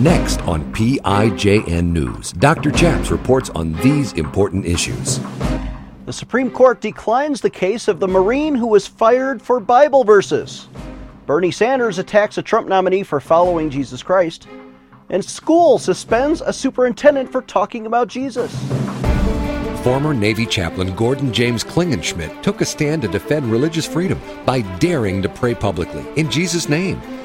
Next 0.00 0.40
on 0.42 0.62
PIJN 0.72 1.86
News, 1.86 2.30
Dr. 2.30 2.70
Chaps 2.70 3.10
reports 3.10 3.50
on 3.50 3.72
these 3.82 4.12
important 4.12 4.64
issues. 4.64 5.18
The 6.06 6.12
Supreme 6.12 6.52
Court 6.52 6.80
declines 6.80 7.40
the 7.40 7.50
case 7.50 7.88
of 7.88 7.98
the 7.98 8.06
Marine 8.06 8.54
who 8.54 8.68
was 8.68 8.86
fired 8.86 9.42
for 9.42 9.58
Bible 9.58 10.04
verses. 10.04 10.68
Bernie 11.26 11.50
Sanders 11.50 11.98
attacks 11.98 12.38
a 12.38 12.42
Trump 12.42 12.68
nominee 12.68 13.02
for 13.02 13.18
following 13.18 13.70
Jesus 13.70 14.00
Christ. 14.00 14.46
And 15.10 15.24
school 15.24 15.80
suspends 15.80 16.42
a 16.42 16.52
superintendent 16.52 17.32
for 17.32 17.42
talking 17.42 17.84
about 17.84 18.06
Jesus. 18.06 18.54
Former 19.82 20.14
Navy 20.14 20.46
chaplain 20.46 20.94
Gordon 20.94 21.32
James 21.32 21.64
Klingenschmitt 21.64 22.40
took 22.40 22.60
a 22.60 22.64
stand 22.64 23.02
to 23.02 23.08
defend 23.08 23.50
religious 23.50 23.86
freedom 23.86 24.20
by 24.46 24.60
daring 24.78 25.22
to 25.22 25.28
pray 25.28 25.56
publicly 25.56 26.06
in 26.14 26.30
Jesus' 26.30 26.68
name. 26.68 27.02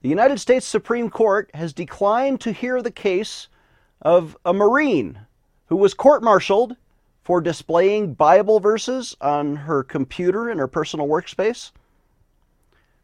The 0.00 0.08
United 0.08 0.38
States 0.38 0.64
Supreme 0.64 1.10
Court 1.10 1.50
has 1.54 1.72
declined 1.72 2.40
to 2.42 2.52
hear 2.52 2.80
the 2.80 2.90
case 2.92 3.48
of 4.00 4.36
a 4.44 4.52
Marine 4.52 5.18
who 5.66 5.76
was 5.76 5.92
court 5.92 6.22
martialed 6.22 6.76
for 7.24 7.40
displaying 7.40 8.14
Bible 8.14 8.60
verses 8.60 9.16
on 9.20 9.56
her 9.56 9.82
computer 9.82 10.48
in 10.48 10.58
her 10.58 10.68
personal 10.68 11.08
workspace. 11.08 11.72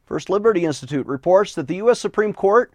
First 0.06 0.30
Liberty 0.30 0.64
Institute 0.64 1.04
reports 1.06 1.56
that 1.56 1.66
the 1.66 1.76
U.S. 1.76 1.98
Supreme 1.98 2.32
Court 2.32 2.72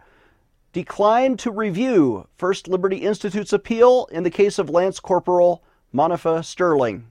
declined 0.74 1.38
to 1.38 1.50
review 1.50 2.28
First 2.36 2.68
Liberty 2.68 2.98
Institute's 2.98 3.54
appeal 3.54 4.06
in 4.12 4.22
the 4.22 4.30
case 4.30 4.58
of 4.58 4.68
Lance 4.68 5.00
Corporal 5.00 5.62
Monifa 5.94 6.44
Sterling, 6.44 7.06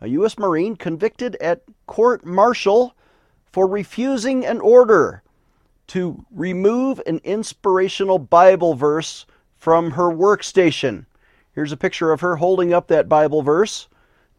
a 0.00 0.08
U.S. 0.08 0.36
Marine 0.36 0.74
convicted 0.74 1.36
at 1.36 1.62
court 1.86 2.26
martial 2.26 2.96
for 3.52 3.68
refusing 3.68 4.44
an 4.44 4.60
order 4.60 5.22
to 5.90 6.24
remove 6.30 7.02
an 7.04 7.20
inspirational 7.24 8.20
Bible 8.20 8.74
verse 8.74 9.26
from 9.58 9.90
her 9.92 10.04
workstation. 10.04 11.04
Here's 11.52 11.72
a 11.72 11.76
picture 11.76 12.12
of 12.12 12.20
her 12.20 12.36
holding 12.36 12.72
up 12.72 12.86
that 12.86 13.08
Bible 13.08 13.42
verse 13.42 13.88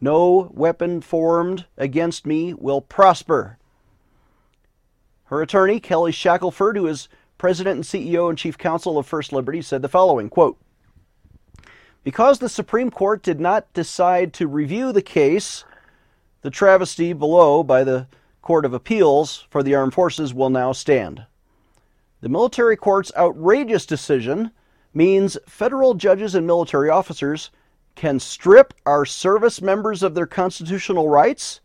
No 0.00 0.50
weapon 0.54 1.02
formed 1.02 1.66
against 1.76 2.24
me 2.24 2.54
will 2.54 2.80
prosper. 2.80 3.58
Her 5.24 5.42
attorney, 5.42 5.78
Kelly 5.78 6.10
Shackelford, 6.10 6.78
who 6.78 6.86
is 6.86 7.10
president 7.36 7.76
and 7.76 7.84
CEO 7.84 8.30
and 8.30 8.38
chief 8.38 8.56
counsel 8.56 8.96
of 8.96 9.06
First 9.06 9.30
Liberty, 9.30 9.60
said 9.60 9.82
the 9.82 9.88
following 9.88 10.30
quote, 10.30 10.58
Because 12.02 12.38
the 12.38 12.48
Supreme 12.48 12.90
Court 12.90 13.22
did 13.22 13.40
not 13.40 13.70
decide 13.74 14.32
to 14.34 14.46
review 14.48 14.90
the 14.90 15.02
case, 15.02 15.66
the 16.40 16.50
travesty 16.50 17.12
below 17.12 17.62
by 17.62 17.84
the 17.84 18.06
Court 18.40 18.64
of 18.64 18.72
Appeals 18.72 19.46
for 19.50 19.62
the 19.62 19.74
Armed 19.74 19.92
Forces 19.92 20.32
will 20.32 20.48
now 20.48 20.72
stand. 20.72 21.26
The 22.22 22.28
military 22.28 22.76
court's 22.76 23.10
outrageous 23.16 23.84
decision 23.84 24.52
means 24.94 25.36
federal 25.46 25.94
judges 25.94 26.36
and 26.36 26.46
military 26.46 26.88
officers 26.88 27.50
can 27.96 28.20
strip 28.20 28.72
our 28.86 29.04
service 29.04 29.60
members 29.60 30.04
of 30.04 30.14
their 30.14 30.26
constitutional 30.26 31.08
rights 31.08 31.60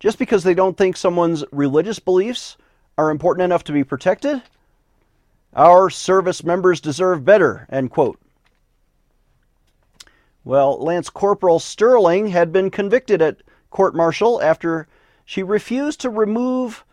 just 0.00 0.18
because 0.18 0.42
they 0.42 0.54
don't 0.54 0.76
think 0.76 0.96
someone's 0.96 1.44
religious 1.52 2.00
beliefs 2.00 2.56
are 2.98 3.10
important 3.10 3.44
enough 3.44 3.62
to 3.64 3.72
be 3.72 3.84
protected? 3.84 4.42
Our 5.54 5.88
service 5.88 6.42
members 6.42 6.80
deserve 6.80 7.24
better, 7.24 7.68
end 7.70 7.92
quote. 7.92 8.18
Well, 10.44 10.82
Lance 10.82 11.10
Corporal 11.10 11.60
Sterling 11.60 12.28
had 12.28 12.52
been 12.52 12.70
convicted 12.70 13.22
at 13.22 13.42
court 13.70 13.94
martial 13.94 14.42
after 14.42 14.88
she 15.24 15.44
refused 15.44 16.00
to 16.00 16.10
remove 16.10 16.84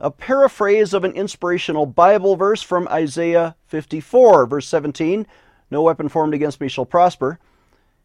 a 0.00 0.10
paraphrase 0.10 0.94
of 0.94 1.04
an 1.04 1.12
inspirational 1.12 1.84
Bible 1.84 2.34
verse 2.34 2.62
from 2.62 2.88
Isaiah 2.88 3.54
54, 3.66 4.46
verse 4.46 4.66
17 4.66 5.26
No 5.70 5.82
weapon 5.82 6.08
formed 6.08 6.32
against 6.34 6.60
me 6.60 6.68
shall 6.68 6.86
prosper. 6.86 7.38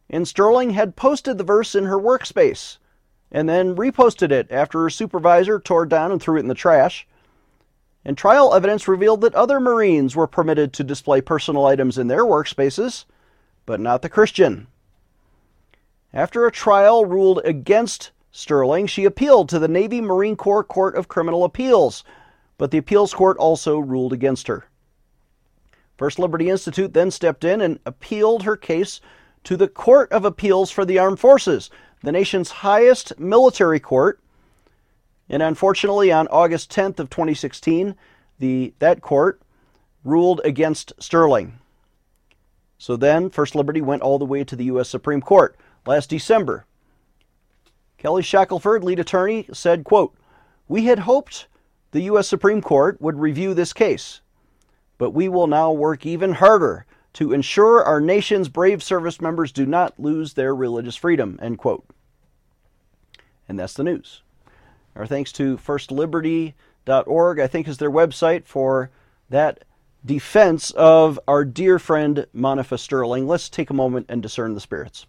And 0.09 0.27
Sterling 0.27 0.71
had 0.71 0.95
posted 0.95 1.37
the 1.37 1.43
verse 1.43 1.73
in 1.73 1.85
her 1.85 1.97
workspace 1.97 2.77
and 3.31 3.49
then 3.49 3.75
reposted 3.75 4.31
it 4.31 4.51
after 4.51 4.81
her 4.81 4.89
supervisor 4.89 5.59
tore 5.59 5.83
it 5.83 5.89
down 5.89 6.11
and 6.11 6.21
threw 6.21 6.37
it 6.37 6.41
in 6.41 6.47
the 6.47 6.53
trash. 6.53 7.07
And 8.03 8.17
trial 8.17 8.53
evidence 8.53 8.87
revealed 8.87 9.21
that 9.21 9.33
other 9.33 9.59
Marines 9.59 10.15
were 10.15 10.27
permitted 10.27 10.73
to 10.73 10.83
display 10.83 11.21
personal 11.21 11.65
items 11.65 11.97
in 11.97 12.07
their 12.07 12.23
workspaces, 12.23 13.05
but 13.65 13.79
not 13.79 14.03
the 14.03 14.09
Christian. 14.09 14.67
After 16.13 16.45
a 16.45 16.51
trial 16.51 17.03
ruled 17.03 17.41
against 17.43 18.11
Sterling, 18.35 18.85
she 18.85 19.05
appealed 19.05 19.47
to 19.47 19.59
the 19.59 19.67
Navy 19.69 20.01
Marine 20.01 20.35
Corps 20.35 20.65
Court 20.65 20.97
of 20.97 21.07
Criminal 21.07 21.45
Appeals, 21.45 22.03
but 22.57 22.69
the 22.69 22.77
appeals 22.77 23.13
court 23.13 23.37
also 23.37 23.79
ruled 23.79 24.11
against 24.11 24.47
her. 24.47 24.65
First 25.97 26.19
Liberty 26.19 26.49
Institute 26.49 26.93
then 26.93 27.11
stepped 27.11 27.45
in 27.45 27.61
and 27.61 27.79
appealed 27.85 28.43
her 28.43 28.57
case 28.57 28.99
to 29.45 29.55
the 29.55 29.69
Court 29.69 30.11
of 30.11 30.25
Appeals 30.25 30.69
for 30.69 30.83
the 30.83 30.99
Armed 30.99 31.17
Forces, 31.17 31.69
the 32.03 32.11
nation's 32.11 32.51
highest 32.51 33.17
military 33.17 33.79
court. 33.79 34.19
And 35.29 35.41
unfortunately, 35.41 36.11
on 36.11 36.27
August 36.27 36.69
10th 36.69 36.99
of 36.99 37.09
2016, 37.09 37.95
the, 38.39 38.73
that 38.79 38.99
court 38.99 39.41
ruled 40.03 40.41
against 40.43 40.91
Sterling. 40.99 41.57
So 42.77 42.97
then, 42.97 43.29
First 43.29 43.55
Liberty 43.55 43.81
went 43.81 44.01
all 44.01 44.19
the 44.19 44.25
way 44.25 44.43
to 44.43 44.57
the 44.57 44.65
U.S. 44.65 44.89
Supreme 44.89 45.21
Court 45.21 45.55
last 45.85 46.09
December. 46.09 46.65
Kelly 48.05 48.21
Shackelford, 48.21 48.83
lead 48.83 48.99
attorney, 48.99 49.47
said, 49.51 49.83
quote, 49.83 50.15
We 50.67 50.85
had 50.85 50.99
hoped 50.99 51.47
the 51.89 52.01
U.S. 52.01 52.27
Supreme 52.27 52.61
Court 52.61 53.01
would 53.01 53.17
review 53.17 53.55
this 53.55 53.73
case, 53.73 54.21
but 54.99 55.09
we 55.09 55.27
will 55.27 55.47
now 55.47 55.71
work 55.71 56.05
even 56.05 56.33
harder 56.33 56.85
to 57.13 57.33
ensure 57.33 57.83
our 57.83 57.99
nation's 57.99 58.47
brave 58.47 58.83
service 58.83 59.19
members 59.19 59.51
do 59.51 59.65
not 59.65 59.99
lose 59.99 60.35
their 60.35 60.53
religious 60.53 60.95
freedom, 60.95 61.39
end 61.41 61.57
quote. 61.57 61.83
And 63.49 63.57
that's 63.57 63.73
the 63.73 63.83
news. 63.83 64.21
Our 64.95 65.07
thanks 65.07 65.31
to 65.31 65.57
firstliberty.org, 65.57 67.39
I 67.39 67.47
think 67.47 67.67
is 67.67 67.79
their 67.79 67.89
website 67.89 68.45
for 68.45 68.91
that 69.31 69.63
defense 70.05 70.69
of 70.69 71.19
our 71.27 71.43
dear 71.43 71.79
friend 71.79 72.27
Monifa 72.35 72.77
Sterling. 72.77 73.25
Let's 73.25 73.49
take 73.49 73.71
a 73.71 73.73
moment 73.73 74.05
and 74.09 74.21
discern 74.21 74.53
the 74.53 74.61
spirits. 74.61 75.07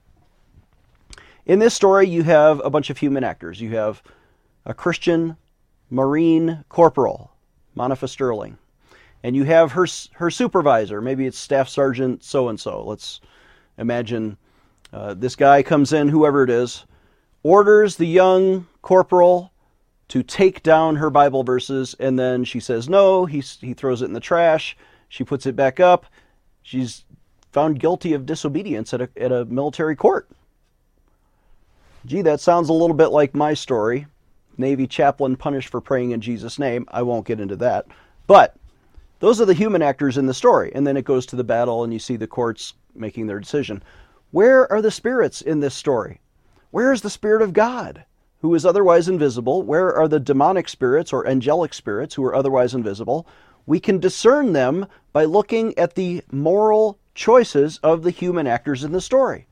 In 1.46 1.60
this 1.60 1.74
story, 1.74 2.08
you 2.08 2.24
have 2.24 2.60
a 2.64 2.70
bunch 2.70 2.90
of 2.90 2.98
human 2.98 3.22
actors. 3.22 3.60
You 3.60 3.76
have 3.76 4.02
a 4.64 4.74
Christian 4.74 5.36
Marine 5.90 6.64
corporal, 6.68 7.30
Monifa 7.76 8.08
Sterling, 8.08 8.58
and 9.22 9.36
you 9.36 9.44
have 9.44 9.70
her 9.72 9.86
her 10.14 10.28
supervisor. 10.28 11.00
Maybe 11.00 11.24
it's 11.24 11.38
Staff 11.38 11.68
Sergeant 11.68 12.24
so 12.24 12.48
and 12.48 12.58
so. 12.58 12.84
Let's 12.84 13.20
imagine 13.78 14.36
uh, 14.92 15.14
this 15.14 15.36
guy 15.36 15.62
comes 15.62 15.92
in, 15.92 16.08
whoever 16.08 16.42
it 16.42 16.50
is, 16.50 16.84
orders 17.44 17.94
the 17.94 18.08
young 18.08 18.66
corporal 18.82 19.52
to 20.08 20.24
take 20.24 20.64
down 20.64 20.96
her 20.96 21.10
Bible 21.10 21.44
verses, 21.44 21.94
and 22.00 22.18
then 22.18 22.42
she 22.42 22.58
says 22.58 22.88
no. 22.88 23.24
He 23.24 23.38
he 23.38 23.72
throws 23.72 24.02
it 24.02 24.06
in 24.06 24.14
the 24.14 24.20
trash. 24.20 24.76
She 25.08 25.22
puts 25.22 25.46
it 25.46 25.54
back 25.54 25.78
up. 25.78 26.06
She's 26.64 27.04
found 27.52 27.78
guilty 27.78 28.14
of 28.14 28.26
disobedience 28.26 28.92
at 28.92 29.00
a 29.00 29.08
at 29.16 29.30
a 29.30 29.44
military 29.44 29.94
court. 29.94 30.28
Gee, 32.06 32.22
that 32.22 32.40
sounds 32.40 32.68
a 32.68 32.72
little 32.72 32.94
bit 32.94 33.08
like 33.08 33.34
my 33.34 33.52
story. 33.52 34.06
Navy 34.56 34.86
chaplain 34.86 35.34
punished 35.36 35.68
for 35.68 35.80
praying 35.80 36.12
in 36.12 36.20
Jesus' 36.20 36.58
name. 36.58 36.86
I 36.88 37.02
won't 37.02 37.26
get 37.26 37.40
into 37.40 37.56
that. 37.56 37.86
But 38.28 38.56
Those 39.18 39.40
are 39.40 39.46
the 39.46 39.54
human 39.54 39.82
actors 39.82 40.18
in 40.18 40.26
the 40.26 40.34
story. 40.34 40.70
And 40.74 40.86
then 40.86 40.96
it 40.96 41.04
goes 41.04 41.26
to 41.26 41.36
the 41.36 41.44
battle, 41.44 41.82
and 41.82 41.92
you 41.92 41.98
see 41.98 42.16
the 42.16 42.26
courts 42.26 42.74
making 42.94 43.26
their 43.26 43.40
decision. 43.40 43.82
Where 44.30 44.70
are 44.70 44.82
the 44.82 44.90
spirits 44.90 45.40
in 45.40 45.60
this 45.60 45.74
story? 45.74 46.20
Where 46.70 46.92
is 46.92 47.00
the 47.00 47.10
Spirit 47.10 47.42
of 47.42 47.52
God, 47.52 48.04
who 48.40 48.54
is 48.54 48.66
otherwise 48.66 49.08
invisible? 49.08 49.62
Where 49.62 49.94
are 49.94 50.08
the 50.08 50.20
demonic 50.20 50.68
spirits 50.68 51.12
or 51.12 51.26
angelic 51.26 51.72
spirits 51.72 52.14
who 52.14 52.24
are 52.24 52.34
otherwise 52.34 52.74
invisible? 52.74 53.26
We 53.64 53.80
can 53.80 53.98
discern 53.98 54.52
them 54.52 54.86
by 55.12 55.24
looking 55.24 55.76
at 55.78 55.94
the 55.94 56.22
moral 56.30 56.98
choices 57.14 57.78
of 57.82 58.02
the 58.02 58.10
human 58.10 58.46
actors 58.46 58.84
in 58.84 58.92
the 58.92 59.00
story. 59.00 59.46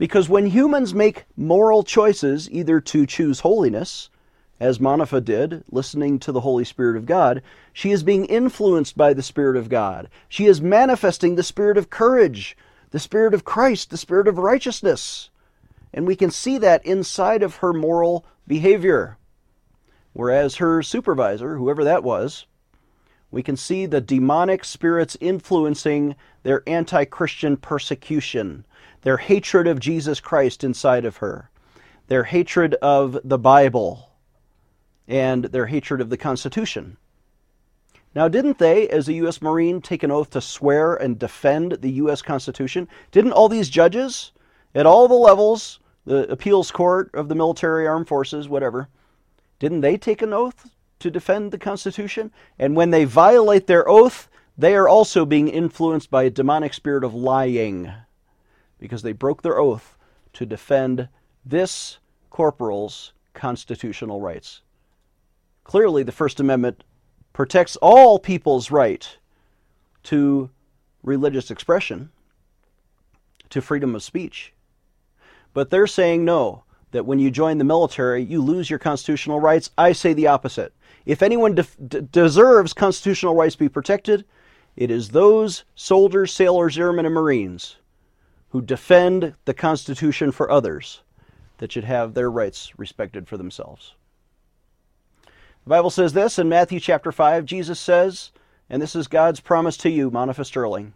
Because 0.00 0.30
when 0.30 0.46
humans 0.46 0.94
make 0.94 1.26
moral 1.36 1.82
choices, 1.82 2.50
either 2.50 2.80
to 2.80 3.04
choose 3.04 3.40
holiness, 3.40 4.08
as 4.58 4.78
Monifa 4.78 5.22
did, 5.22 5.62
listening 5.70 6.18
to 6.20 6.32
the 6.32 6.40
Holy 6.40 6.64
Spirit 6.64 6.96
of 6.96 7.04
God, 7.04 7.42
she 7.74 7.90
is 7.90 8.02
being 8.02 8.24
influenced 8.24 8.96
by 8.96 9.12
the 9.12 9.22
Spirit 9.22 9.58
of 9.58 9.68
God. 9.68 10.08
She 10.26 10.46
is 10.46 10.62
manifesting 10.62 11.34
the 11.34 11.42
Spirit 11.42 11.76
of 11.76 11.90
courage, 11.90 12.56
the 12.92 12.98
Spirit 12.98 13.34
of 13.34 13.44
Christ, 13.44 13.90
the 13.90 13.98
Spirit 13.98 14.26
of 14.26 14.38
righteousness. 14.38 15.28
And 15.92 16.06
we 16.06 16.16
can 16.16 16.30
see 16.30 16.56
that 16.56 16.86
inside 16.86 17.42
of 17.42 17.56
her 17.56 17.74
moral 17.74 18.24
behavior. 18.46 19.18
Whereas 20.14 20.56
her 20.56 20.82
supervisor, 20.82 21.58
whoever 21.58 21.84
that 21.84 22.02
was, 22.02 22.46
we 23.30 23.42
can 23.42 23.58
see 23.58 23.84
the 23.84 24.00
demonic 24.00 24.64
spirits 24.64 25.18
influencing 25.20 26.16
their 26.42 26.62
anti 26.66 27.04
Christian 27.04 27.58
persecution, 27.58 28.64
their 29.02 29.16
hatred 29.16 29.66
of 29.66 29.80
Jesus 29.80 30.20
Christ 30.20 30.62
inside 30.64 31.04
of 31.04 31.18
her, 31.18 31.50
their 32.08 32.24
hatred 32.24 32.74
of 32.74 33.18
the 33.24 33.38
Bible 33.38 34.10
and 35.08 35.44
their 35.46 35.66
hatred 35.66 36.00
of 36.00 36.10
the 36.10 36.16
Constitution. 36.16 36.96
Now, 38.14 38.26
didn't 38.28 38.58
they, 38.58 38.88
as 38.88 39.08
a 39.08 39.12
U.S. 39.14 39.40
Marine, 39.40 39.80
take 39.80 40.02
an 40.02 40.10
oath 40.10 40.30
to 40.30 40.40
swear 40.40 40.94
and 40.94 41.18
defend 41.18 41.78
the 41.80 41.92
U.S. 41.92 42.22
Constitution? 42.22 42.88
Didn't 43.12 43.32
all 43.32 43.48
these 43.48 43.68
judges 43.68 44.32
at 44.74 44.86
all 44.86 45.06
the 45.06 45.14
levels, 45.14 45.78
the 46.04 46.28
appeals 46.30 46.70
court 46.72 47.10
of 47.14 47.28
the 47.28 47.34
military 47.34 47.86
armed 47.86 48.08
forces, 48.08 48.48
whatever, 48.48 48.88
didn't 49.60 49.82
they 49.82 49.96
take 49.96 50.22
an 50.22 50.32
oath 50.32 50.70
to 50.98 51.10
defend 51.10 51.52
the 51.52 51.58
Constitution? 51.58 52.32
And 52.58 52.74
when 52.74 52.90
they 52.90 53.04
violate 53.04 53.66
their 53.66 53.88
oath, 53.88 54.28
they 54.58 54.74
are 54.74 54.88
also 54.88 55.24
being 55.24 55.48
influenced 55.48 56.10
by 56.10 56.24
a 56.24 56.30
demonic 56.30 56.74
spirit 56.74 57.04
of 57.04 57.14
lying 57.14 57.92
because 58.80 59.02
they 59.02 59.12
broke 59.12 59.42
their 59.42 59.58
oath 59.58 59.96
to 60.32 60.46
defend 60.46 61.08
this 61.44 61.98
corporal's 62.30 63.12
constitutional 63.34 64.20
rights. 64.20 64.62
Clearly, 65.64 66.02
the 66.02 66.12
First 66.12 66.40
Amendment 66.40 66.82
protects 67.32 67.76
all 67.76 68.18
people's 68.18 68.70
right 68.70 69.18
to 70.04 70.50
religious 71.02 71.50
expression, 71.50 72.10
to 73.50 73.60
freedom 73.60 73.94
of 73.94 74.02
speech. 74.02 74.52
But 75.52 75.70
they're 75.70 75.86
saying 75.86 76.24
no, 76.24 76.64
that 76.92 77.06
when 77.06 77.18
you 77.18 77.30
join 77.30 77.58
the 77.58 77.64
military, 77.64 78.22
you 78.22 78.42
lose 78.42 78.70
your 78.70 78.78
constitutional 78.78 79.40
rights. 79.40 79.70
I 79.76 79.92
say 79.92 80.12
the 80.12 80.26
opposite. 80.26 80.72
If 81.06 81.22
anyone 81.22 81.54
de- 81.54 81.66
de- 81.86 82.02
deserves 82.02 82.72
constitutional 82.72 83.34
rights 83.34 83.54
to 83.54 83.60
be 83.60 83.68
protected, 83.68 84.24
it 84.76 84.90
is 84.90 85.10
those 85.10 85.64
soldiers, 85.74 86.32
sailors, 86.32 86.78
airmen, 86.78 87.06
and 87.06 87.14
Marines 87.14 87.76
who 88.50 88.60
defend 88.60 89.34
the 89.44 89.54
Constitution 89.54 90.32
for 90.32 90.50
others 90.50 91.02
that 91.58 91.72
should 91.72 91.84
have 91.84 92.14
their 92.14 92.30
rights 92.30 92.72
respected 92.76 93.28
for 93.28 93.36
themselves. 93.36 93.94
The 95.24 95.70
Bible 95.70 95.90
says 95.90 96.12
this 96.12 96.38
in 96.38 96.48
Matthew 96.48 96.80
chapter 96.80 97.12
5. 97.12 97.44
Jesus 97.44 97.78
says, 97.78 98.32
and 98.68 98.80
this 98.80 98.96
is 98.96 99.08
God's 99.08 99.40
promise 99.40 99.76
to 99.78 99.90
you, 99.90 100.10
Monifa 100.10 100.46
Sterling. 100.46 100.94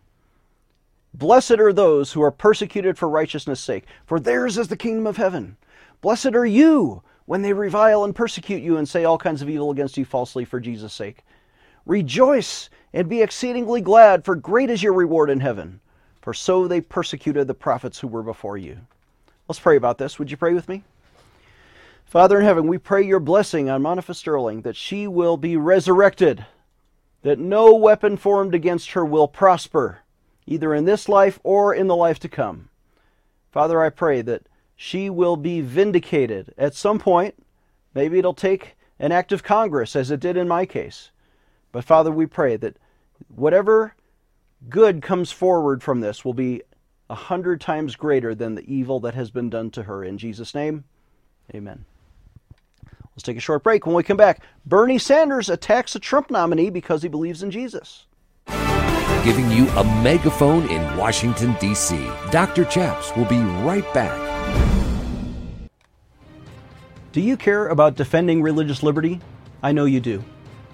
Blessed 1.12 1.58
are 1.60 1.72
those 1.72 2.12
who 2.12 2.22
are 2.22 2.30
persecuted 2.30 2.96
for 2.96 3.08
righteousness' 3.08 3.60
sake, 3.60 3.84
for 4.06 4.18
theirs 4.18 4.58
is 4.58 4.68
the 4.68 4.76
kingdom 4.76 5.06
of 5.06 5.16
heaven. 5.16 5.56
Blessed 6.00 6.34
are 6.34 6.46
you 6.46 7.02
when 7.26 7.42
they 7.42 7.52
revile 7.52 8.04
and 8.04 8.14
persecute 8.14 8.62
you 8.62 8.76
and 8.76 8.88
say 8.88 9.04
all 9.04 9.18
kinds 9.18 9.42
of 9.42 9.48
evil 9.48 9.70
against 9.70 9.96
you 9.96 10.04
falsely 10.04 10.44
for 10.44 10.60
Jesus' 10.60 10.92
sake. 10.92 11.24
Rejoice 11.86 12.70
and 12.92 13.08
be 13.08 13.22
exceedingly 13.22 13.80
glad, 13.80 14.24
for 14.24 14.34
great 14.34 14.70
is 14.70 14.82
your 14.82 14.92
reward 14.92 15.30
in 15.30 15.40
heaven. 15.40 15.80
For 16.24 16.32
so 16.32 16.66
they 16.66 16.80
persecuted 16.80 17.48
the 17.48 17.52
prophets 17.52 18.00
who 18.00 18.08
were 18.08 18.22
before 18.22 18.56
you. 18.56 18.78
Let's 19.46 19.60
pray 19.60 19.76
about 19.76 19.98
this. 19.98 20.18
Would 20.18 20.30
you 20.30 20.38
pray 20.38 20.54
with 20.54 20.70
me? 20.70 20.82
Father 22.06 22.38
in 22.38 22.46
heaven, 22.46 22.66
we 22.66 22.78
pray 22.78 23.02
your 23.02 23.20
blessing 23.20 23.68
on 23.68 23.82
Monifa 23.82 24.14
Sterling, 24.14 24.62
that 24.62 24.74
she 24.74 25.06
will 25.06 25.36
be 25.36 25.58
resurrected, 25.58 26.46
that 27.20 27.38
no 27.38 27.74
weapon 27.74 28.16
formed 28.16 28.54
against 28.54 28.92
her 28.92 29.04
will 29.04 29.28
prosper, 29.28 29.98
either 30.46 30.72
in 30.72 30.86
this 30.86 31.10
life 31.10 31.38
or 31.42 31.74
in 31.74 31.88
the 31.88 31.94
life 31.94 32.18
to 32.20 32.28
come. 32.30 32.70
Father, 33.52 33.82
I 33.82 33.90
pray 33.90 34.22
that 34.22 34.48
she 34.74 35.10
will 35.10 35.36
be 35.36 35.60
vindicated 35.60 36.54
at 36.56 36.74
some 36.74 36.98
point. 36.98 37.34
Maybe 37.92 38.18
it'll 38.18 38.32
take 38.32 38.76
an 38.98 39.12
act 39.12 39.30
of 39.30 39.42
Congress, 39.42 39.94
as 39.94 40.10
it 40.10 40.20
did 40.20 40.38
in 40.38 40.48
my 40.48 40.64
case. 40.64 41.10
But 41.70 41.84
Father, 41.84 42.10
we 42.10 42.24
pray 42.24 42.56
that 42.56 42.78
whatever 43.28 43.94
good 44.68 45.02
comes 45.02 45.30
forward 45.30 45.82
from 45.82 46.00
this 46.00 46.24
will 46.24 46.34
be 46.34 46.62
a 47.10 47.14
hundred 47.14 47.60
times 47.60 47.96
greater 47.96 48.34
than 48.34 48.54
the 48.54 48.72
evil 48.72 49.00
that 49.00 49.14
has 49.14 49.30
been 49.30 49.50
done 49.50 49.70
to 49.70 49.82
her. 49.84 50.02
In 50.04 50.18
Jesus' 50.18 50.54
name, 50.54 50.84
amen. 51.54 51.84
Let's 53.14 53.22
take 53.22 53.36
a 53.36 53.40
short 53.40 53.62
break. 53.62 53.86
When 53.86 53.94
we 53.94 54.02
come 54.02 54.16
back, 54.16 54.42
Bernie 54.66 54.98
Sanders 54.98 55.48
attacks 55.48 55.94
a 55.94 56.00
Trump 56.00 56.30
nominee 56.30 56.70
because 56.70 57.02
he 57.02 57.08
believes 57.08 57.42
in 57.42 57.50
Jesus. 57.50 58.06
Giving 59.22 59.50
you 59.50 59.68
a 59.70 59.84
megaphone 60.02 60.68
in 60.68 60.96
Washington, 60.96 61.56
D.C. 61.60 62.10
Dr. 62.30 62.64
Chaps 62.64 63.14
will 63.16 63.24
be 63.26 63.38
right 63.38 63.90
back. 63.94 64.20
Do 67.12 67.20
you 67.20 67.36
care 67.36 67.68
about 67.68 67.94
defending 67.94 68.42
religious 68.42 68.82
liberty? 68.82 69.20
I 69.62 69.70
know 69.70 69.84
you 69.84 70.00
do. 70.00 70.24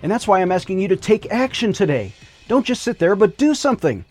And 0.02 0.10
that's 0.10 0.26
why 0.26 0.40
I'm 0.40 0.50
asking 0.50 0.80
you 0.80 0.88
to 0.88 0.96
take 0.96 1.30
action 1.30 1.74
today. 1.74 2.14
Don't 2.50 2.66
just 2.66 2.82
sit 2.82 2.98
there, 2.98 3.14
but 3.14 3.36
do 3.38 3.54
something. 3.54 4.04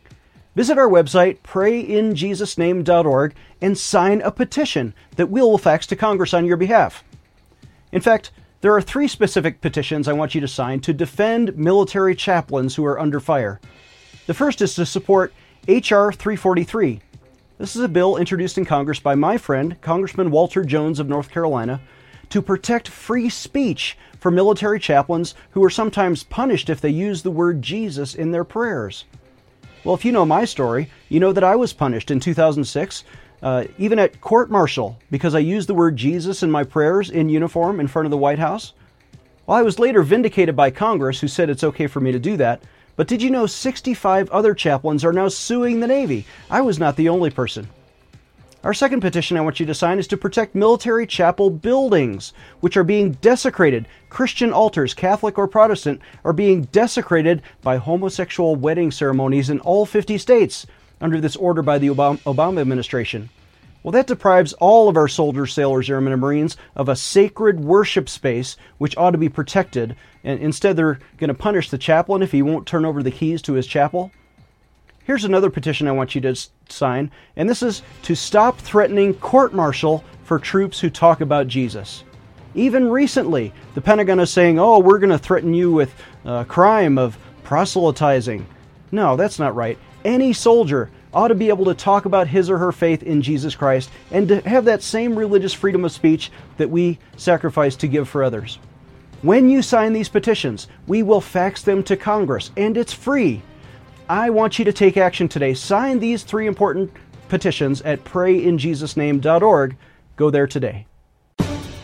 Visit 0.55 0.77
our 0.77 0.87
website, 0.87 1.39
prayinjesusname.org, 1.39 3.35
and 3.59 3.77
sign 3.77 4.21
a 4.21 4.31
petition 4.31 4.93
that 5.17 5.29
we'll 5.29 5.57
fax 5.57 5.85
to 5.87 5.97
Congress 5.97 6.33
on 6.33 6.45
your 6.45 6.55
behalf. 6.55 7.03
In 7.91 7.99
fact, 7.99 8.31
there 8.61 8.73
are 8.73 8.81
three 8.81 9.09
specific 9.09 9.59
petitions 9.59 10.07
I 10.07 10.13
want 10.13 10.35
you 10.35 10.39
to 10.39 10.47
sign 10.47 10.79
to 10.79 10.93
defend 10.93 11.57
military 11.57 12.15
chaplains 12.15 12.75
who 12.75 12.85
are 12.85 12.97
under 12.97 13.19
fire. 13.19 13.59
The 14.25 14.33
first 14.33 14.61
is 14.61 14.73
to 14.75 14.85
support 14.85 15.33
H.R. 15.67 16.13
343. 16.13 17.01
This 17.57 17.75
is 17.75 17.81
a 17.81 17.89
bill 17.89 18.15
introduced 18.15 18.57
in 18.57 18.63
Congress 18.63 19.01
by 19.01 19.15
my 19.15 19.37
friend, 19.37 19.81
Congressman 19.81 20.31
Walter 20.31 20.63
Jones 20.63 21.01
of 21.01 21.09
North 21.09 21.29
Carolina, 21.29 21.81
to 22.29 22.41
protect 22.41 22.87
free 22.87 23.27
speech 23.27 23.97
for 24.19 24.31
military 24.31 24.79
chaplains 24.79 25.35
who 25.51 25.63
are 25.63 25.69
sometimes 25.69 26.23
punished 26.23 26.69
if 26.69 26.81
they 26.81 26.89
use 26.89 27.21
the 27.21 27.31
word 27.31 27.61
Jesus 27.61 28.15
in 28.15 28.31
their 28.31 28.43
prayers. 28.43 29.05
Well, 29.83 29.95
if 29.95 30.03
you 30.03 30.11
know 30.11 30.25
my 30.25 30.45
story, 30.45 30.89
you 31.07 31.19
know 31.19 31.31
that 31.31 31.43
I 31.43 31.55
was 31.55 31.73
punished 31.73 32.11
in 32.11 32.19
2006 32.19 33.03
uh, 33.41 33.65
even 33.77 33.99
at 33.99 34.19
court 34.21 34.51
martial, 34.51 34.99
because 35.11 35.33
I 35.35 35.39
used 35.39 35.69
the 35.69 35.73
word 35.73 35.95
Jesus 35.95 36.43
in 36.43 36.51
my 36.51 36.63
prayers 36.63 37.09
in 37.09 37.29
uniform 37.29 37.79
in 37.79 37.87
front 37.87 38.05
of 38.05 38.11
the 38.11 38.17
White 38.17 38.39
House. 38.39 38.73
Well, 39.45 39.57
I 39.57 39.61
was 39.61 39.79
later 39.79 40.03
vindicated 40.03 40.55
by 40.55 40.71
Congress, 40.71 41.19
who 41.19 41.27
said 41.27 41.49
it's 41.49 41.63
okay 41.63 41.87
for 41.87 42.01
me 42.01 42.11
to 42.11 42.19
do 42.19 42.37
that. 42.37 42.61
But 42.95 43.07
did 43.07 43.21
you 43.21 43.29
know 43.29 43.45
65 43.45 44.29
other 44.29 44.53
chaplains 44.53 45.05
are 45.05 45.13
now 45.13 45.29
suing 45.29 45.79
the 45.79 45.87
Navy? 45.87 46.25
I 46.49 46.61
was 46.61 46.79
not 46.79 46.97
the 46.97 47.09
only 47.09 47.29
person. 47.29 47.69
Our 48.61 48.73
second 48.73 48.99
petition 48.99 49.37
I 49.37 49.41
want 49.41 49.61
you 49.61 49.65
to 49.67 49.73
sign 49.73 49.99
is 49.99 50.07
to 50.07 50.17
protect 50.17 50.53
military 50.53 51.07
chapel 51.07 51.49
buildings, 51.49 52.33
which 52.59 52.75
are 52.75 52.83
being 52.83 53.13
desecrated. 53.21 53.87
Christian 54.09 54.51
altars, 54.51 54.93
Catholic 54.93 55.37
or 55.37 55.47
Protestant, 55.47 56.01
are 56.25 56.33
being 56.33 56.63
desecrated 56.63 57.41
by 57.61 57.77
homosexual 57.77 58.57
wedding 58.57 58.91
ceremonies 58.91 59.49
in 59.49 59.61
all 59.61 59.85
50 59.85 60.17
states 60.17 60.67
under 60.99 61.21
this 61.21 61.37
order 61.37 61.61
by 61.61 61.77
the 61.77 61.87
Obama 61.87 62.59
administration. 62.59 63.29
Well, 63.81 63.93
that 63.93 64.07
deprives 64.07 64.51
all 64.51 64.89
of 64.89 64.97
our 64.97 65.07
soldiers, 65.07 65.53
sailors, 65.53 65.89
airmen, 65.89 66.11
and 66.11 66.21
Marines 66.21 66.57
of 66.75 66.89
a 66.89 66.97
sacred 66.97 67.61
worship 67.61 68.09
space 68.09 68.57
which 68.77 68.97
ought 68.97 69.11
to 69.11 69.17
be 69.17 69.29
protected. 69.29 69.95
And 70.21 70.37
instead, 70.41 70.75
they're 70.75 70.99
going 71.15 71.29
to 71.29 71.33
punish 71.33 71.69
the 71.69 71.77
chaplain 71.77 72.21
if 72.21 72.33
he 72.33 72.41
won't 72.41 72.67
turn 72.67 72.83
over 72.83 73.01
the 73.01 73.09
keys 73.09 73.41
to 73.43 73.53
his 73.53 73.67
chapel. 73.67 74.11
Here's 75.09 75.25
another 75.25 75.49
petition 75.49 75.87
I 75.87 75.91
want 75.91 76.13
you 76.13 76.21
to 76.21 76.35
sign, 76.69 77.09
and 77.35 77.49
this 77.49 77.63
is 77.63 77.81
to 78.03 78.13
stop 78.13 78.59
threatening 78.59 79.15
court 79.15 79.55
martial 79.55 80.03
for 80.23 80.37
troops 80.37 80.79
who 80.79 80.91
talk 80.91 81.21
about 81.21 81.47
Jesus. 81.47 82.03
Even 82.53 82.91
recently, 82.91 83.51
the 83.73 83.81
Pentagon 83.81 84.19
is 84.19 84.29
saying, 84.29 84.59
oh, 84.59 84.77
we're 84.77 84.99
going 84.99 85.09
to 85.09 85.17
threaten 85.17 85.55
you 85.55 85.71
with 85.71 85.91
a 86.25 86.45
crime 86.45 86.99
of 86.99 87.17
proselytizing. 87.43 88.45
No, 88.91 89.15
that's 89.15 89.39
not 89.39 89.55
right 89.55 89.79
any 90.05 90.31
soldier 90.31 90.91
ought 91.11 91.29
to 91.29 91.35
be 91.35 91.49
able 91.49 91.65
to 91.65 91.73
talk 91.73 92.05
about 92.05 92.27
his 92.27 92.47
or 92.47 92.59
her 92.59 92.71
faith 92.71 93.01
in 93.01 93.23
Jesus 93.23 93.55
Christ 93.55 93.89
and 94.11 94.27
to 94.27 94.47
have 94.47 94.65
that 94.65 94.83
same 94.83 95.15
religious 95.15 95.55
freedom 95.55 95.85
of 95.85 95.91
speech 95.91 96.31
that 96.57 96.69
we 96.69 96.99
sacrifice 97.17 97.75
to 97.77 97.87
give 97.87 98.07
for 98.07 98.23
others. 98.23 98.59
When 99.23 99.49
you 99.49 99.63
sign 99.63 99.93
these 99.93 100.07
petitions, 100.07 100.67
we 100.85 101.01
will 101.01 101.19
fax 101.19 101.63
them 101.63 101.81
to 101.85 101.97
Congress, 101.97 102.51
and 102.55 102.77
it's 102.77 102.93
free. 102.93 103.41
I 104.09 104.31
want 104.31 104.57
you 104.57 104.65
to 104.65 104.73
take 104.73 104.97
action 104.97 105.27
today. 105.27 105.53
Sign 105.53 105.99
these 105.99 106.23
three 106.23 106.47
important 106.47 106.91
petitions 107.27 107.79
at 107.83 108.03
prayinjesusname.org. 108.05 109.77
Go 110.15 110.29
there 110.31 110.47
today. 110.47 110.87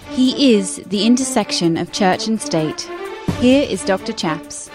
He 0.10 0.56
is 0.56 0.78
the 0.88 1.06
intersection 1.06 1.78
of 1.78 1.92
church 1.92 2.28
and 2.28 2.42
state. 2.42 2.90
Here 3.38 3.62
is 3.70 3.86
Dr. 3.86 4.12
Chaps. 4.12 4.72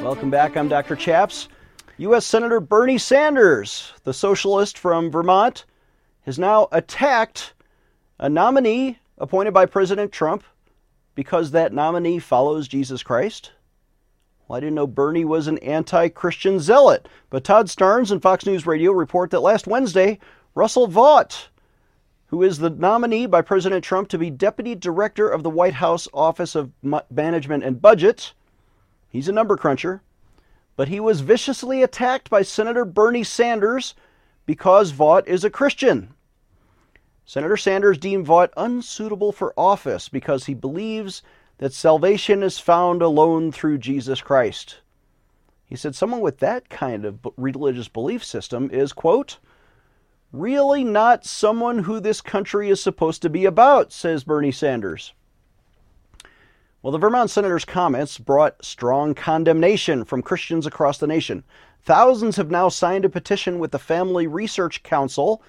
Welcome 0.00 0.30
back. 0.30 0.56
I'm 0.56 0.68
Dr. 0.68 0.94
Chaps. 0.94 1.48
U.S. 1.96 2.24
Senator 2.24 2.60
Bernie 2.60 2.98
Sanders, 2.98 3.92
the 4.04 4.14
socialist 4.14 4.78
from 4.78 5.10
Vermont, 5.10 5.64
has 6.20 6.38
now 6.38 6.68
attacked 6.70 7.52
a 8.20 8.28
nominee 8.28 9.00
appointed 9.18 9.54
by 9.54 9.66
President 9.66 10.12
Trump 10.12 10.44
because 11.16 11.50
that 11.50 11.72
nominee 11.72 12.20
follows 12.20 12.68
Jesus 12.68 13.02
Christ. 13.02 13.50
Well, 14.46 14.58
I 14.58 14.60
didn't 14.60 14.74
know 14.74 14.86
Bernie 14.86 15.24
was 15.24 15.46
an 15.46 15.58
anti 15.58 16.08
Christian 16.08 16.60
zealot, 16.60 17.08
but 17.30 17.44
Todd 17.44 17.66
Starnes 17.68 18.10
and 18.10 18.20
Fox 18.20 18.44
News 18.44 18.66
Radio 18.66 18.92
report 18.92 19.30
that 19.30 19.40
last 19.40 19.66
Wednesday, 19.66 20.18
Russell 20.54 20.86
Vought, 20.86 21.48
who 22.26 22.42
is 22.42 22.58
the 22.58 22.68
nominee 22.68 23.26
by 23.26 23.40
President 23.40 23.82
Trump 23.82 24.08
to 24.08 24.18
be 24.18 24.28
deputy 24.28 24.74
director 24.74 25.28
of 25.28 25.42
the 25.42 25.50
White 25.50 25.74
House 25.74 26.08
Office 26.12 26.54
of 26.54 26.70
Management 27.10 27.64
and 27.64 27.80
Budget, 27.80 28.34
he's 29.08 29.28
a 29.28 29.32
number 29.32 29.56
cruncher, 29.56 30.02
but 30.76 30.88
he 30.88 31.00
was 31.00 31.22
viciously 31.22 31.82
attacked 31.82 32.28
by 32.28 32.42
Senator 32.42 32.84
Bernie 32.84 33.24
Sanders 33.24 33.94
because 34.44 34.90
Vought 34.90 35.26
is 35.26 35.44
a 35.44 35.50
Christian. 35.50 36.12
Senator 37.24 37.56
Sanders 37.56 37.96
deemed 37.96 38.26
Vought 38.26 38.52
unsuitable 38.58 39.32
for 39.32 39.54
office 39.56 40.10
because 40.10 40.44
he 40.44 40.52
believes 40.52 41.22
that 41.58 41.72
salvation 41.72 42.42
is 42.42 42.58
found 42.58 43.02
alone 43.02 43.52
through 43.52 43.78
Jesus 43.78 44.20
Christ. 44.20 44.80
He 45.64 45.76
said 45.76 45.94
someone 45.94 46.20
with 46.20 46.38
that 46.38 46.68
kind 46.68 47.04
of 47.04 47.26
religious 47.36 47.88
belief 47.88 48.24
system 48.24 48.70
is, 48.70 48.92
quote, 48.92 49.38
really 50.32 50.82
not 50.84 51.24
someone 51.24 51.80
who 51.80 52.00
this 52.00 52.20
country 52.20 52.68
is 52.68 52.82
supposed 52.82 53.22
to 53.22 53.30
be 53.30 53.44
about, 53.44 53.92
says 53.92 54.24
Bernie 54.24 54.52
Sanders. 54.52 55.12
Well, 56.82 56.92
the 56.92 56.98
Vermont 56.98 57.30
senator's 57.30 57.64
comments 57.64 58.18
brought 58.18 58.62
strong 58.62 59.14
condemnation 59.14 60.04
from 60.04 60.22
Christians 60.22 60.66
across 60.66 60.98
the 60.98 61.06
nation. 61.06 61.44
Thousands 61.82 62.36
have 62.36 62.50
now 62.50 62.68
signed 62.68 63.04
a 63.04 63.08
petition 63.08 63.58
with 63.58 63.70
the 63.70 63.78
Family 63.78 64.26
Research 64.26 64.82
Council 64.82 65.42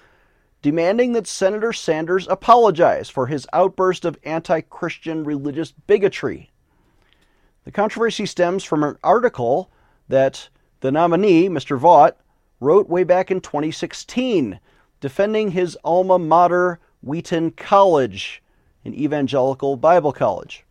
demanding 0.66 1.12
that 1.12 1.28
Senator 1.28 1.72
Sanders 1.72 2.26
apologize 2.26 3.08
for 3.08 3.28
his 3.28 3.46
outburst 3.52 4.04
of 4.04 4.18
anti 4.24 4.62
Christian 4.62 5.22
religious 5.22 5.70
bigotry. 5.70 6.50
The 7.62 7.70
controversy 7.70 8.26
stems 8.26 8.64
from 8.64 8.82
an 8.82 8.96
article 9.04 9.70
that 10.08 10.48
the 10.80 10.90
nominee, 10.90 11.48
Mr. 11.48 11.78
Vought, 11.78 12.16
wrote 12.58 12.88
way 12.88 13.04
back 13.04 13.30
in 13.30 13.40
2016 13.40 14.58
defending 15.00 15.52
his 15.52 15.78
alma 15.84 16.18
mater, 16.18 16.80
Wheaton 17.00 17.52
College, 17.52 18.42
an 18.84 18.92
evangelical 18.92 19.76
Bible 19.76 20.12
college. 20.12 20.64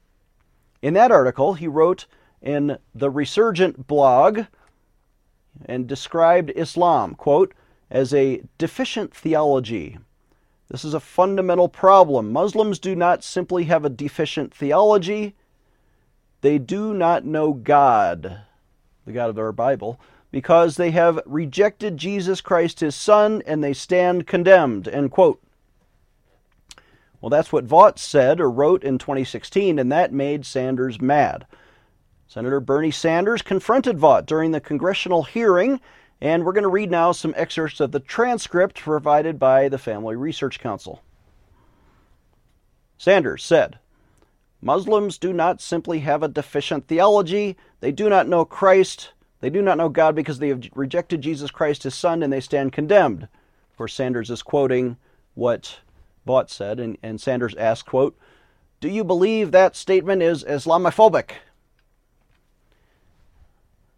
In 0.82 0.94
that 0.96 1.10
article, 1.10 1.54
he 1.54 1.70
wrote 1.70 2.06
in 2.42 2.80
the 2.94 3.10
Resurgent 3.10 3.88
blog 3.88 4.42
and 5.68 5.88
described 5.88 6.52
Islam, 6.54 7.16
quote, 7.16 7.54
as 7.90 8.14
a 8.14 8.42
deficient 8.58 9.14
theology. 9.14 9.98
This 10.70 10.84
is 10.84 10.94
a 10.94 11.00
fundamental 11.00 11.70
problem. 11.70 12.32
Muslims 12.32 12.80
do 12.80 12.96
not 12.96 13.24
simply 13.24 13.66
have 13.66 13.86
a 13.86 13.90
deficient 13.90 14.54
theology, 14.54 15.36
they 16.42 16.58
do 16.58 16.94
not 16.94 17.26
know 17.26 17.54
God, 17.54 18.42
the 19.06 19.12
God 19.12 19.30
of 19.30 19.40
our 19.40 19.52
Bible 19.52 20.00
because 20.36 20.76
they 20.76 20.92
have 20.92 21.18
rejected 21.26 21.96
Jesus 21.96 22.42
Christ, 22.42 22.82
his 22.82 22.94
Son, 22.94 23.42
and 23.48 23.64
they 23.64 23.72
stand 23.72 24.28
condemned. 24.28 24.86
End 24.86 25.10
quote. 25.10 25.42
Well, 27.22 27.30
that's 27.30 27.54
what 27.54 27.64
Vought 27.64 27.98
said 27.98 28.42
or 28.42 28.52
wrote 28.52 28.84
in 28.84 28.98
2016, 28.98 29.80
and 29.80 29.90
that 29.94 30.12
made 30.12 30.46
Sanders 30.46 31.00
mad. 31.00 31.46
Senator 32.28 32.60
Bernie 32.60 32.92
Sanders 32.92 33.42
confronted 33.42 33.98
Vought 33.98 34.26
during 34.26 34.52
the 34.52 34.60
congressional 34.60 35.24
hearing, 35.24 35.80
and 36.26 36.44
we're 36.44 36.54
going 36.54 36.64
to 36.64 36.70
read 36.70 36.90
now 36.90 37.12
some 37.12 37.36
excerpts 37.38 37.80
of 37.80 37.92
the 37.92 38.00
transcript 38.00 38.80
provided 38.80 39.38
by 39.38 39.70
the 39.70 39.78
Family 39.78 40.16
Research 40.16 40.60
Council. 40.60 41.04
Sanders 42.98 43.44
said, 43.44 43.78
Muslims 44.60 45.20
do 45.20 45.32
not 45.32 45.62
simply 45.62 46.00
have 46.00 46.24
a 46.24 46.28
deficient 46.28 46.88
theology, 46.88 47.56
they 47.80 47.92
do 47.92 48.10
not 48.10 48.28
know 48.28 48.44
Christ, 48.44 49.12
they 49.40 49.52
do 49.52 49.62
not 49.62 49.78
know 49.78 49.88
God 49.88 50.16
because 50.16 50.40
they 50.40 50.48
have 50.48 50.68
rejected 50.74 51.22
Jesus 51.22 51.52
Christ, 51.52 51.84
his 51.84 51.94
Son, 51.94 52.24
and 52.24 52.34
they 52.34 52.40
stand 52.40 52.74
condemned. 52.74 53.26
Of 53.26 53.78
course, 53.78 53.94
Sanders 53.94 54.32
is 54.32 54.42
quoting 54.42 54.98
what 55.36 55.78
Vought 56.26 56.50
said, 56.50 56.80
and, 56.80 56.98
and 57.04 57.22
Sanders 57.22 57.54
asked, 57.54 57.86
quote, 57.86 58.18
Do 58.82 58.90
you 58.90 59.04
believe 59.04 59.52
that 59.52 59.76
statement 59.76 60.24
is 60.24 60.44
Islamophobic? 60.44 61.34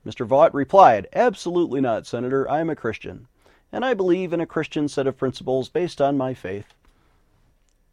Mr. 0.08 0.26
Vought 0.26 0.54
replied, 0.54 1.08
Absolutely 1.12 1.82
not, 1.82 2.08
Senator. 2.08 2.50
I 2.50 2.62
am 2.62 2.70
a 2.70 2.78
Christian, 2.78 3.28
and 3.74 3.84
I 3.84 3.94
believe 3.94 4.32
in 4.32 4.40
a 4.40 4.46
Christian 4.46 4.88
set 4.88 5.06
of 5.06 5.18
principles 5.18 5.68
based 5.68 6.00
on 6.00 6.18
my 6.18 6.34
faith. 6.34 6.74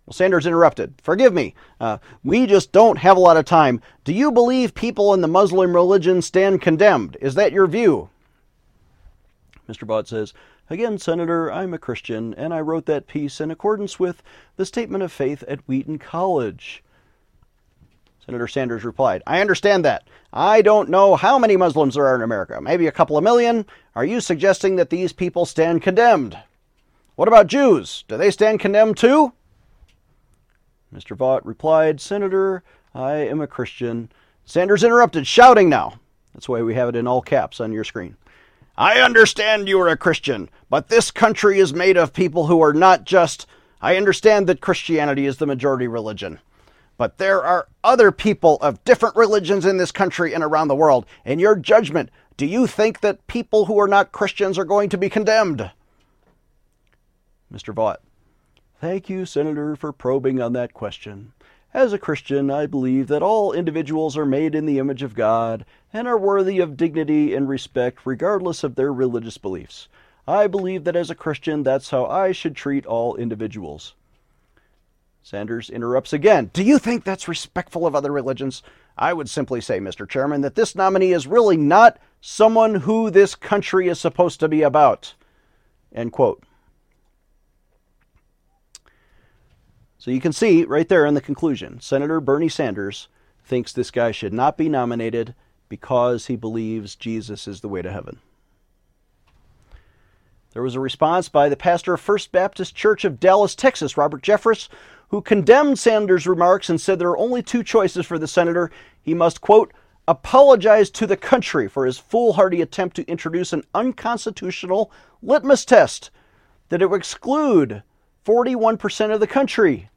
Well, 0.07 0.15
Sanders 0.15 0.47
interrupted. 0.47 0.95
Forgive 1.03 1.33
me. 1.33 1.57
Uh, 1.81 1.99
we 2.23 2.47
just 2.47 2.71
don't 2.71 2.99
have 2.99 3.17
a 3.17 3.21
lot 3.21 3.37
of 3.37 3.47
time. 3.47 3.81
Do 4.05 4.13
you 4.13 4.31
believe 4.31 4.77
people 4.77 5.13
in 5.13 5.23
the 5.23 5.29
Muslim 5.29 5.75
religion 5.75 6.23
stand 6.23 6.63
condemned? 6.63 7.17
Is 7.21 7.35
that 7.35 7.53
your 7.53 7.67
view? 7.67 8.11
Mr. 9.69 9.83
Vought 9.83 10.07
says, 10.07 10.33
Again, 10.71 10.99
Senator, 10.99 11.51
I'm 11.51 11.75
a 11.75 11.79
Christian, 11.79 12.33
and 12.35 12.55
I 12.55 12.61
wrote 12.61 12.87
that 12.87 13.09
piece 13.09 13.41
in 13.41 13.51
accordance 13.51 13.99
with 13.99 14.23
the 14.55 14.65
statement 14.65 15.03
of 15.03 15.11
faith 15.11 15.43
at 15.49 15.67
Wheaton 15.67 15.99
College. 15.99 16.85
Senator 18.25 18.49
Sanders 18.49 18.85
replied, 18.85 19.23
I 19.27 19.41
understand 19.41 19.85
that. 19.85 20.09
I 20.33 20.63
don't 20.63 20.89
know 20.89 21.15
how 21.15 21.39
many 21.39 21.57
Muslims 21.57 21.95
there 21.95 22.07
are 22.07 22.15
in 22.15 22.23
America. 22.23 22.61
Maybe 22.61 22.87
a 22.87 22.93
couple 22.93 23.19
of 23.19 23.25
million. 23.25 23.67
Are 23.95 24.05
you 24.05 24.21
suggesting 24.21 24.77
that 24.77 24.91
these 24.91 25.13
people 25.13 25.45
stand 25.45 25.83
condemned? 25.83 26.39
What 27.17 27.29
about 27.29 27.49
Jews? 27.49 28.05
Do 28.09 28.17
they 28.17 28.31
stand 28.31 28.61
condemned 28.61 28.97
too? 28.97 29.33
Mr. 30.95 31.17
Vought 31.17 31.45
replied, 31.45 32.01
Senator, 32.01 32.63
I 32.95 33.15
am 33.15 33.41
a 33.41 33.47
Christian. 33.47 34.11
Sanders 34.45 34.85
interrupted, 34.85 35.27
shouting 35.27 35.69
now. 35.69 35.95
That's 36.33 36.49
why 36.49 36.63
we 36.63 36.75
have 36.75 36.89
it 36.89 36.97
in 36.97 37.07
all 37.07 37.21
caps 37.21 37.61
on 37.61 37.73
your 37.73 37.85
screen. 37.85 38.17
I 38.77 39.01
understand 39.01 39.69
you 39.69 39.79
are 39.81 39.89
a 39.89 39.97
Christian, 39.97 40.49
but 40.71 40.89
this 40.89 41.11
country 41.11 41.59
is 41.59 41.75
made 41.75 41.97
of 41.97 42.13
people 42.13 42.47
who 42.47 42.61
are 42.63 42.73
not 42.73 43.05
just. 43.05 43.47
I 43.83 43.97
understand 43.97 44.47
that 44.47 44.61
Christianity 44.61 45.27
is 45.27 45.37
the 45.37 45.47
majority 45.47 45.87
religion. 45.87 46.41
But 46.97 47.19
there 47.19 47.43
are 47.43 47.69
other 47.83 48.13
people 48.13 48.57
of 48.61 48.83
different 48.85 49.17
religions 49.17 49.67
in 49.67 49.79
this 49.79 49.93
country 49.93 50.33
and 50.33 50.45
around 50.45 50.69
the 50.69 50.77
world. 50.77 51.07
In 51.25 51.39
your 51.39 51.57
judgment, 51.57 52.11
do 52.37 52.47
you 52.47 52.67
think 52.67 53.01
that 53.01 53.27
people 53.27 53.65
who 53.65 53.79
are 53.79 53.89
not 53.89 54.13
Christians 54.13 54.59
are 54.59 54.65
going 54.65 54.89
to 54.91 54.99
be 54.99 55.09
condemned? 55.09 55.71
Mr. 57.53 57.75
Vought. 57.75 58.01
Thank 58.81 59.09
you, 59.09 59.25
Senator, 59.25 59.77
for 59.77 59.93
probing 59.93 60.41
on 60.41 60.53
that 60.53 60.75
question. 60.75 61.33
As 61.73 61.93
a 61.93 61.99
Christian, 61.99 62.51
I 62.51 62.67
believe 62.67 63.09
that 63.09 63.23
all 63.23 63.53
individuals 63.53 64.17
are 64.17 64.27
made 64.27 64.55
in 64.55 64.67
the 64.67 64.79
image 64.79 65.03
of 65.03 65.15
God 65.15 65.65
and 65.93 66.07
are 66.07 66.19
worthy 66.19 66.61
of 66.61 66.77
dignity 66.77 67.35
and 67.35 67.49
respect 67.49 68.01
regardless 68.05 68.63
of 68.63 68.77
their 68.77 68.93
religious 68.93 69.39
beliefs. 69.39 69.89
I 70.27 70.47
believe 70.47 70.85
that 70.85 70.97
as 70.97 71.11
a 71.11 71.17
Christian, 71.17 71.63
that's 71.63 71.91
how 71.91 72.07
I 72.07 72.33
should 72.33 72.55
treat 72.55 72.87
all 72.87 73.17
individuals. 73.17 73.95
Sanders 75.25 75.71
interrupts 75.71 76.13
again. 76.13 76.51
Do 76.53 76.63
you 76.63 76.79
think 76.79 77.03
that's 77.03 77.29
respectful 77.29 77.87
of 77.87 77.95
other 77.95 78.13
religions? 78.13 78.63
I 78.99 79.15
would 79.15 79.31
simply 79.31 79.63
say, 79.63 79.81
Mr. 79.81 80.07
Chairman, 80.07 80.43
that 80.43 80.55
this 80.55 80.75
nominee 80.75 81.13
is 81.13 81.27
really 81.27 81.57
not 81.57 81.99
someone 82.21 82.75
who 82.75 83.09
this 83.09 83.35
country 83.35 83.89
is 83.89 83.99
supposed 83.99 84.39
to 84.41 84.49
be 84.49 84.61
about. 84.61 85.15
End 85.95 86.13
quote. 86.13 86.45
So 89.97 90.11
you 90.11 90.21
can 90.21 90.35
see 90.35 90.65
right 90.65 90.91
there 90.91 91.07
in 91.07 91.15
the 91.15 91.23
conclusion 91.23 91.81
Senator 91.81 92.21
Bernie 92.21 92.51
Sanders 92.51 93.09
thinks 93.43 93.73
this 93.73 93.91
guy 93.91 94.11
should 94.11 94.35
not 94.35 94.59
be 94.59 94.69
nominated 94.69 95.35
because 95.71 96.27
he 96.27 96.37
believes 96.37 96.97
Jesus 96.97 97.49
is 97.49 97.63
the 97.63 97.69
way 97.69 97.81
to 97.81 97.91
heaven. 97.91 98.19
There 100.53 100.63
was 100.63 100.77
a 100.77 100.81
response 100.81 101.29
by 101.29 101.49
the 101.49 101.57
pastor 101.57 101.95
of 101.95 102.01
First 102.01 102.31
Baptist 102.31 102.77
Church 102.77 103.05
of 103.05 103.19
Dallas, 103.19 103.57
Texas, 103.57 103.97
Robert 103.97 104.23
Jeffress, 104.23 104.69
who 105.09 105.21
condemned 105.21 105.79
Sanders' 105.79 106.27
remarks 106.27 106.69
and 106.69 106.81
said 106.81 106.99
there 106.99 107.11
are 107.11 107.19
only 107.19 107.43
two 107.43 107.63
choices 107.63 108.07
for 108.07 108.19
the 108.19 108.27
senator. 108.27 108.71
He 109.01 109.15
must, 109.15 109.41
quote, 109.41 109.73
apologize 110.07 110.91
to 110.91 111.07
the 111.07 111.17
country 111.17 111.69
for 111.69 111.87
his 111.87 111.99
foolhardy 111.99 112.61
attempt 112.61 112.97
to 112.97 113.09
introduce 113.09 113.53
an 113.53 113.65
unconstitutional 113.75 114.91
litmus 115.23 115.65
test 115.65 116.11
that 116.69 116.83
it 116.83 116.91
would 116.91 116.99
exclude 116.99 117.83
41% 118.25 119.13
of 119.13 119.21
the 119.21 119.27
country 119.27 119.91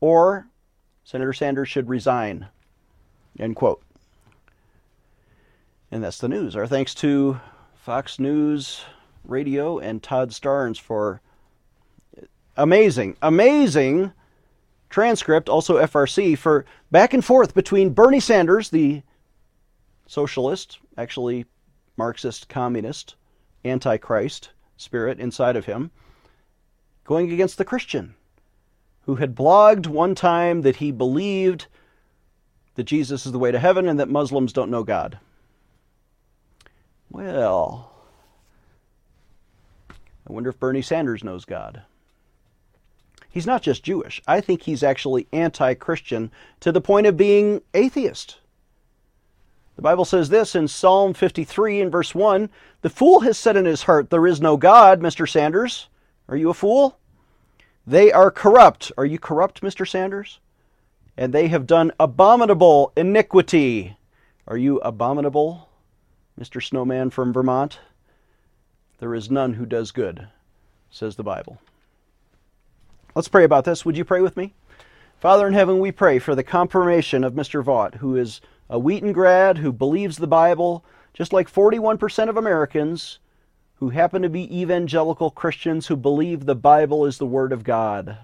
or 0.00 0.48
Senator 1.04 1.32
Sanders 1.32 1.68
should 1.68 1.88
resign. 1.88 2.48
End 3.38 3.56
quote. 3.56 3.82
And 5.90 6.02
that's 6.02 6.18
the 6.18 6.28
news. 6.28 6.56
Our 6.56 6.66
thanks 6.66 6.94
to 6.96 7.40
Fox 7.74 8.18
News 8.18 8.84
Radio 9.24 9.78
and 9.78 10.02
Todd 10.02 10.30
Starnes 10.30 10.78
for 10.80 11.20
amazing, 12.60 13.16
amazing 13.22 14.12
transcript, 14.90 15.48
also 15.48 15.78
FRC, 15.78 16.36
for 16.36 16.66
back 16.90 17.14
and 17.14 17.24
forth 17.24 17.54
between 17.54 17.90
Bernie 17.90 18.20
Sanders, 18.20 18.68
the 18.68 19.02
socialist, 20.06 20.78
actually 20.98 21.46
Marxist, 21.96 22.48
communist, 22.48 23.16
antichrist 23.64 24.50
spirit 24.76 25.18
inside 25.18 25.56
of 25.56 25.66
him, 25.66 25.90
going 27.04 27.32
against 27.32 27.58
the 27.58 27.64
Christian, 27.64 28.14
who 29.02 29.16
had 29.16 29.34
blogged 29.34 29.86
one 29.86 30.14
time 30.14 30.62
that 30.62 30.76
he 30.76 30.90
believed 30.90 31.66
that 32.74 32.84
Jesus 32.84 33.24
is 33.26 33.32
the 33.32 33.38
way 33.38 33.50
to 33.50 33.58
heaven 33.58 33.88
and 33.88 33.98
that 33.98 34.08
Muslims 34.08 34.52
don't 34.52 34.70
know 34.70 34.84
God. 34.84 35.18
Well, 37.10 37.90
I 40.28 40.32
wonder 40.32 40.50
if 40.50 40.60
Bernie 40.60 40.82
Sanders 40.82 41.24
knows 41.24 41.44
God. 41.44 41.82
He's 43.30 43.46
not 43.46 43.62
just 43.62 43.84
Jewish. 43.84 44.20
I 44.26 44.40
think 44.40 44.62
he's 44.62 44.82
actually 44.82 45.28
anti 45.32 45.74
Christian 45.74 46.30
to 46.58 46.72
the 46.72 46.80
point 46.80 47.06
of 47.06 47.16
being 47.16 47.62
atheist. 47.72 48.38
The 49.76 49.82
Bible 49.82 50.04
says 50.04 50.28
this 50.28 50.54
in 50.54 50.68
Psalm 50.68 51.14
53 51.14 51.80
in 51.80 51.90
verse 51.90 52.14
1 52.14 52.50
The 52.82 52.90
fool 52.90 53.20
has 53.20 53.38
said 53.38 53.56
in 53.56 53.64
his 53.64 53.84
heart, 53.84 54.10
There 54.10 54.26
is 54.26 54.40
no 54.40 54.56
God, 54.56 55.00
Mr. 55.00 55.26
Sanders. 55.26 55.88
Are 56.28 56.36
you 56.36 56.50
a 56.50 56.54
fool? 56.54 56.98
They 57.86 58.12
are 58.12 58.30
corrupt. 58.30 58.92
Are 58.98 59.06
you 59.06 59.18
corrupt, 59.18 59.62
Mr. 59.62 59.88
Sanders? 59.88 60.38
And 61.16 61.32
they 61.32 61.48
have 61.48 61.66
done 61.66 61.92
abominable 61.98 62.92
iniquity. 62.96 63.96
Are 64.46 64.56
you 64.56 64.80
abominable, 64.80 65.68
Mr. 66.38 66.62
Snowman 66.62 67.10
from 67.10 67.32
Vermont? 67.32 67.78
There 68.98 69.14
is 69.14 69.30
none 69.30 69.54
who 69.54 69.64
does 69.64 69.92
good, 69.92 70.28
says 70.90 71.16
the 71.16 71.22
Bible. 71.22 71.58
Let's 73.14 73.28
pray 73.28 73.42
about 73.42 73.64
this. 73.64 73.84
Would 73.84 73.96
you 73.96 74.04
pray 74.04 74.20
with 74.20 74.36
me? 74.36 74.54
Father 75.18 75.48
in 75.48 75.52
heaven, 75.52 75.80
we 75.80 75.90
pray 75.90 76.20
for 76.20 76.36
the 76.36 76.44
confirmation 76.44 77.24
of 77.24 77.34
Mr. 77.34 77.62
Vought, 77.62 77.96
who 77.96 78.16
is 78.16 78.40
a 78.68 78.78
Wheaton 78.78 79.12
grad 79.12 79.58
who 79.58 79.72
believes 79.72 80.16
the 80.16 80.28
Bible, 80.28 80.84
just 81.12 81.32
like 81.32 81.52
41% 81.52 82.28
of 82.28 82.36
Americans 82.36 83.18
who 83.74 83.90
happen 83.90 84.22
to 84.22 84.28
be 84.28 84.60
evangelical 84.60 85.30
Christians 85.30 85.88
who 85.88 85.96
believe 85.96 86.46
the 86.46 86.54
Bible 86.54 87.04
is 87.04 87.18
the 87.18 87.26
Word 87.26 87.52
of 87.52 87.64
God. 87.64 88.16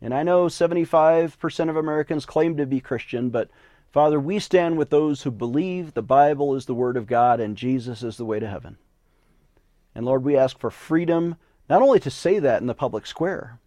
And 0.00 0.14
I 0.14 0.22
know 0.22 0.46
75% 0.46 1.68
of 1.68 1.76
Americans 1.76 2.24
claim 2.24 2.56
to 2.56 2.64
be 2.64 2.80
Christian, 2.80 3.28
but 3.28 3.50
Father, 3.90 4.18
we 4.18 4.38
stand 4.38 4.78
with 4.78 4.90
those 4.90 5.22
who 5.22 5.30
believe 5.30 5.92
the 5.92 6.02
Bible 6.02 6.54
is 6.54 6.66
the 6.66 6.74
Word 6.74 6.96
of 6.96 7.06
God 7.06 7.38
and 7.38 7.56
Jesus 7.56 8.02
is 8.02 8.16
the 8.16 8.24
way 8.24 8.40
to 8.40 8.48
heaven. 8.48 8.78
And 9.94 10.06
Lord, 10.06 10.24
we 10.24 10.36
ask 10.36 10.58
for 10.58 10.70
freedom 10.70 11.36
not 11.68 11.82
only 11.82 12.00
to 12.00 12.10
say 12.10 12.38
that 12.38 12.60
in 12.60 12.66
the 12.66 12.74
public 12.74 13.06
square, 13.06 13.58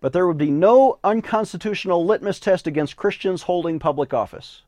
but 0.00 0.12
there 0.12 0.26
would 0.26 0.38
be 0.38 0.50
no 0.50 0.98
unconstitutional 1.04 2.04
litmus 2.04 2.40
test 2.40 2.66
against 2.66 2.96
Christians 2.96 3.42
holding 3.42 3.78
public 3.78 4.12
office. 4.12 4.62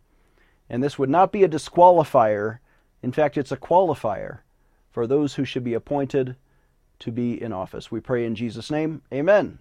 And 0.70 0.82
this 0.82 0.98
would 0.98 1.10
not 1.10 1.32
be 1.32 1.42
a 1.42 1.48
disqualifier. 1.48 2.58
In 3.02 3.12
fact, 3.12 3.36
it's 3.36 3.52
a 3.52 3.56
qualifier 3.56 4.38
for 4.90 5.06
those 5.06 5.34
who 5.34 5.44
should 5.44 5.64
be 5.64 5.74
appointed 5.74 6.36
to 7.00 7.10
be 7.10 7.42
in 7.42 7.52
office. 7.52 7.90
We 7.90 8.00
pray 8.00 8.24
in 8.24 8.36
Jesus' 8.36 8.70
name. 8.70 9.02
Amen. 9.12 9.58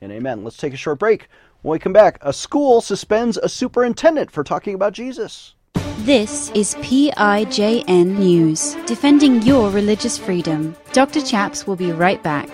And 0.00 0.12
amen. 0.12 0.44
Let's 0.44 0.56
take 0.56 0.72
a 0.72 0.76
short 0.78 1.00
break. 1.00 1.28
When 1.62 1.72
we 1.72 1.80
come 1.80 1.92
back, 1.92 2.18
a 2.22 2.32
school 2.32 2.80
suspends 2.80 3.36
a 3.36 3.48
superintendent 3.48 4.30
for 4.30 4.44
talking 4.44 4.74
about 4.74 4.92
Jesus. 4.92 5.54
This 6.02 6.50
is 6.50 6.76
PIJN 6.76 8.18
News, 8.18 8.76
defending 8.86 9.42
your 9.42 9.68
religious 9.68 10.16
freedom. 10.16 10.76
Dr. 10.92 11.20
Chaps 11.20 11.66
will 11.66 11.74
be 11.74 11.90
right 11.90 12.22
back. 12.22 12.48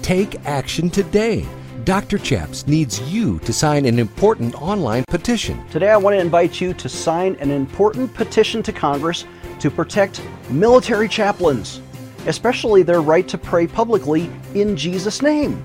Take 0.00 0.40
action 0.46 0.88
today. 0.88 1.46
Dr. 1.84 2.16
Chaps 2.16 2.66
needs 2.66 2.98
you 3.12 3.38
to 3.40 3.52
sign 3.52 3.84
an 3.84 3.98
important 3.98 4.60
online 4.60 5.04
petition. 5.06 5.62
Today, 5.68 5.90
I 5.90 5.98
want 5.98 6.14
to 6.14 6.20
invite 6.20 6.62
you 6.62 6.72
to 6.72 6.88
sign 6.88 7.36
an 7.40 7.50
important 7.50 8.12
petition 8.14 8.62
to 8.62 8.72
Congress 8.72 9.26
to 9.60 9.70
protect 9.70 10.22
military 10.48 11.08
chaplains, 11.08 11.82
especially 12.26 12.82
their 12.82 13.02
right 13.02 13.28
to 13.28 13.36
pray 13.36 13.66
publicly 13.66 14.30
in 14.54 14.78
Jesus' 14.78 15.20
name. 15.20 15.62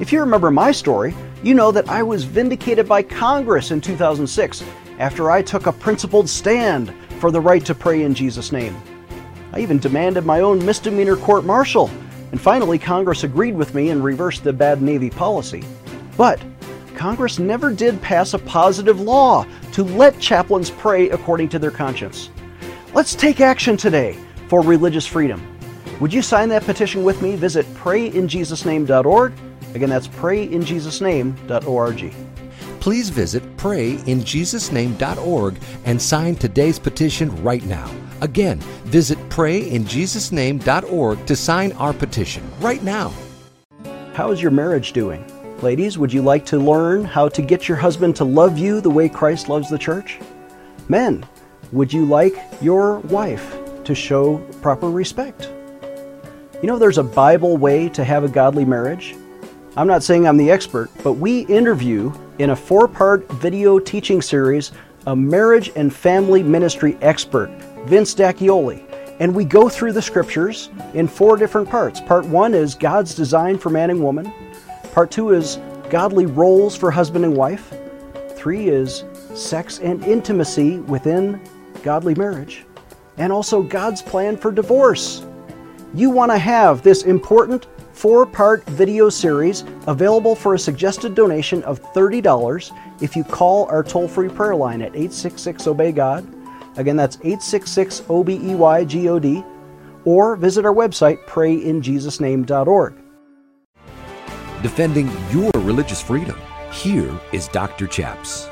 If 0.00 0.10
you 0.10 0.20
remember 0.20 0.50
my 0.50 0.72
story, 0.72 1.14
you 1.42 1.54
know 1.54 1.70
that 1.70 1.88
I 1.88 2.02
was 2.02 2.24
vindicated 2.24 2.88
by 2.88 3.02
Congress 3.02 3.72
in 3.72 3.80
2006 3.82 4.64
after 5.02 5.30
I 5.32 5.42
took 5.42 5.66
a 5.66 5.72
principled 5.72 6.30
stand 6.30 6.94
for 7.18 7.32
the 7.32 7.40
right 7.40 7.66
to 7.66 7.74
pray 7.74 8.04
in 8.04 8.14
Jesus' 8.14 8.52
name. 8.52 8.80
I 9.52 9.58
even 9.58 9.80
demanded 9.80 10.24
my 10.24 10.38
own 10.38 10.64
misdemeanor 10.64 11.16
court 11.16 11.44
martial, 11.44 11.90
and 12.30 12.40
finally 12.40 12.78
Congress 12.78 13.24
agreed 13.24 13.56
with 13.56 13.74
me 13.74 13.90
and 13.90 14.04
reversed 14.04 14.44
the 14.44 14.52
bad 14.52 14.80
Navy 14.80 15.10
policy. 15.10 15.64
But 16.16 16.40
Congress 16.94 17.40
never 17.40 17.72
did 17.72 18.00
pass 18.00 18.34
a 18.34 18.38
positive 18.38 19.00
law 19.00 19.44
to 19.72 19.82
let 19.82 20.20
chaplains 20.20 20.70
pray 20.70 21.10
according 21.10 21.48
to 21.48 21.58
their 21.58 21.72
conscience. 21.72 22.30
Let's 22.94 23.16
take 23.16 23.40
action 23.40 23.76
today 23.76 24.16
for 24.46 24.60
religious 24.60 25.04
freedom. 25.04 25.44
Would 25.98 26.14
you 26.14 26.22
sign 26.22 26.48
that 26.50 26.62
petition 26.62 27.02
with 27.02 27.20
me? 27.22 27.34
Visit 27.34 27.66
prayinjesusname.org. 27.74 29.32
Again, 29.74 29.88
that's 29.88 30.06
prayinjesusname.org 30.06 32.31
please 32.82 33.08
visit 33.10 33.44
prayinjesusname.org 33.58 35.56
and 35.84 36.02
sign 36.02 36.34
today's 36.34 36.80
petition 36.80 37.30
right 37.40 37.62
now. 37.62 37.88
Again, 38.22 38.58
visit 38.86 39.16
prayinjesusname.org 39.28 41.26
to 41.26 41.36
sign 41.36 41.70
our 41.74 41.92
petition 41.92 42.42
right 42.60 42.82
now. 42.82 43.12
How 44.14 44.32
is 44.32 44.42
your 44.42 44.50
marriage 44.50 44.92
doing? 44.92 45.24
Ladies, 45.62 45.96
would 45.96 46.12
you 46.12 46.22
like 46.22 46.44
to 46.46 46.58
learn 46.58 47.04
how 47.04 47.28
to 47.28 47.40
get 47.40 47.68
your 47.68 47.76
husband 47.76 48.16
to 48.16 48.24
love 48.24 48.58
you 48.58 48.80
the 48.80 48.90
way 48.90 49.08
Christ 49.08 49.48
loves 49.48 49.70
the 49.70 49.78
church? 49.78 50.18
Men, 50.88 51.24
would 51.70 51.92
you 51.92 52.04
like 52.04 52.34
your 52.60 52.98
wife 52.98 53.60
to 53.84 53.94
show 53.94 54.38
proper 54.60 54.90
respect? 54.90 55.52
You 56.60 56.66
know, 56.66 56.80
there's 56.80 56.98
a 56.98 57.04
Bible 57.04 57.56
way 57.56 57.88
to 57.90 58.02
have 58.02 58.24
a 58.24 58.28
godly 58.28 58.64
marriage. 58.64 59.14
I'm 59.74 59.86
not 59.86 60.02
saying 60.02 60.28
I'm 60.28 60.36
the 60.36 60.50
expert, 60.50 60.90
but 61.02 61.14
we 61.14 61.46
interview 61.46 62.12
in 62.38 62.50
a 62.50 62.56
four 62.56 62.86
part 62.86 63.26
video 63.32 63.78
teaching 63.78 64.20
series 64.20 64.72
a 65.06 65.16
marriage 65.16 65.72
and 65.74 65.92
family 65.92 66.42
ministry 66.42 66.98
expert, 67.00 67.48
Vince 67.86 68.14
Dacchioli. 68.14 68.86
And 69.18 69.34
we 69.34 69.46
go 69.46 69.70
through 69.70 69.92
the 69.92 70.02
scriptures 70.02 70.68
in 70.92 71.08
four 71.08 71.38
different 71.38 71.70
parts. 71.70 72.02
Part 72.02 72.26
one 72.26 72.52
is 72.52 72.74
God's 72.74 73.14
design 73.14 73.56
for 73.56 73.70
man 73.70 73.88
and 73.88 74.02
woman, 74.02 74.30
part 74.92 75.10
two 75.10 75.30
is 75.30 75.58
godly 75.88 76.26
roles 76.26 76.76
for 76.76 76.90
husband 76.90 77.24
and 77.24 77.34
wife, 77.34 77.72
three 78.36 78.68
is 78.68 79.04
sex 79.34 79.78
and 79.78 80.04
intimacy 80.04 80.80
within 80.80 81.40
godly 81.82 82.14
marriage, 82.14 82.66
and 83.16 83.32
also 83.32 83.62
God's 83.62 84.02
plan 84.02 84.36
for 84.36 84.52
divorce. 84.52 85.24
You 85.94 86.10
want 86.10 86.30
to 86.30 86.38
have 86.38 86.82
this 86.82 87.04
important 87.04 87.66
four 87.92 88.26
part 88.26 88.64
video 88.66 89.08
series 89.08 89.64
available 89.86 90.34
for 90.34 90.54
a 90.54 90.58
suggested 90.58 91.14
donation 91.14 91.62
of 91.64 91.82
$30 91.92 92.72
if 93.00 93.14
you 93.16 93.24
call 93.24 93.66
our 93.66 93.82
toll 93.82 94.08
free 94.08 94.28
prayer 94.28 94.54
line 94.54 94.82
at 94.82 94.94
866 94.94 95.66
Obey 95.66 95.92
God. 95.92 96.26
Again, 96.76 96.96
that's 96.96 97.16
866 97.16 98.02
O 98.08 98.24
B 98.24 98.40
E 98.42 98.54
Y 98.54 98.84
G 98.84 99.08
O 99.08 99.18
D. 99.18 99.44
Or 100.04 100.36
visit 100.36 100.64
our 100.64 100.74
website, 100.74 101.24
prayinjesusname.org. 101.26 102.94
Defending 104.62 105.10
your 105.30 105.50
religious 105.58 106.02
freedom. 106.02 106.38
Here 106.72 107.20
is 107.32 107.48
Dr. 107.48 107.86
Chaps. 107.86 108.48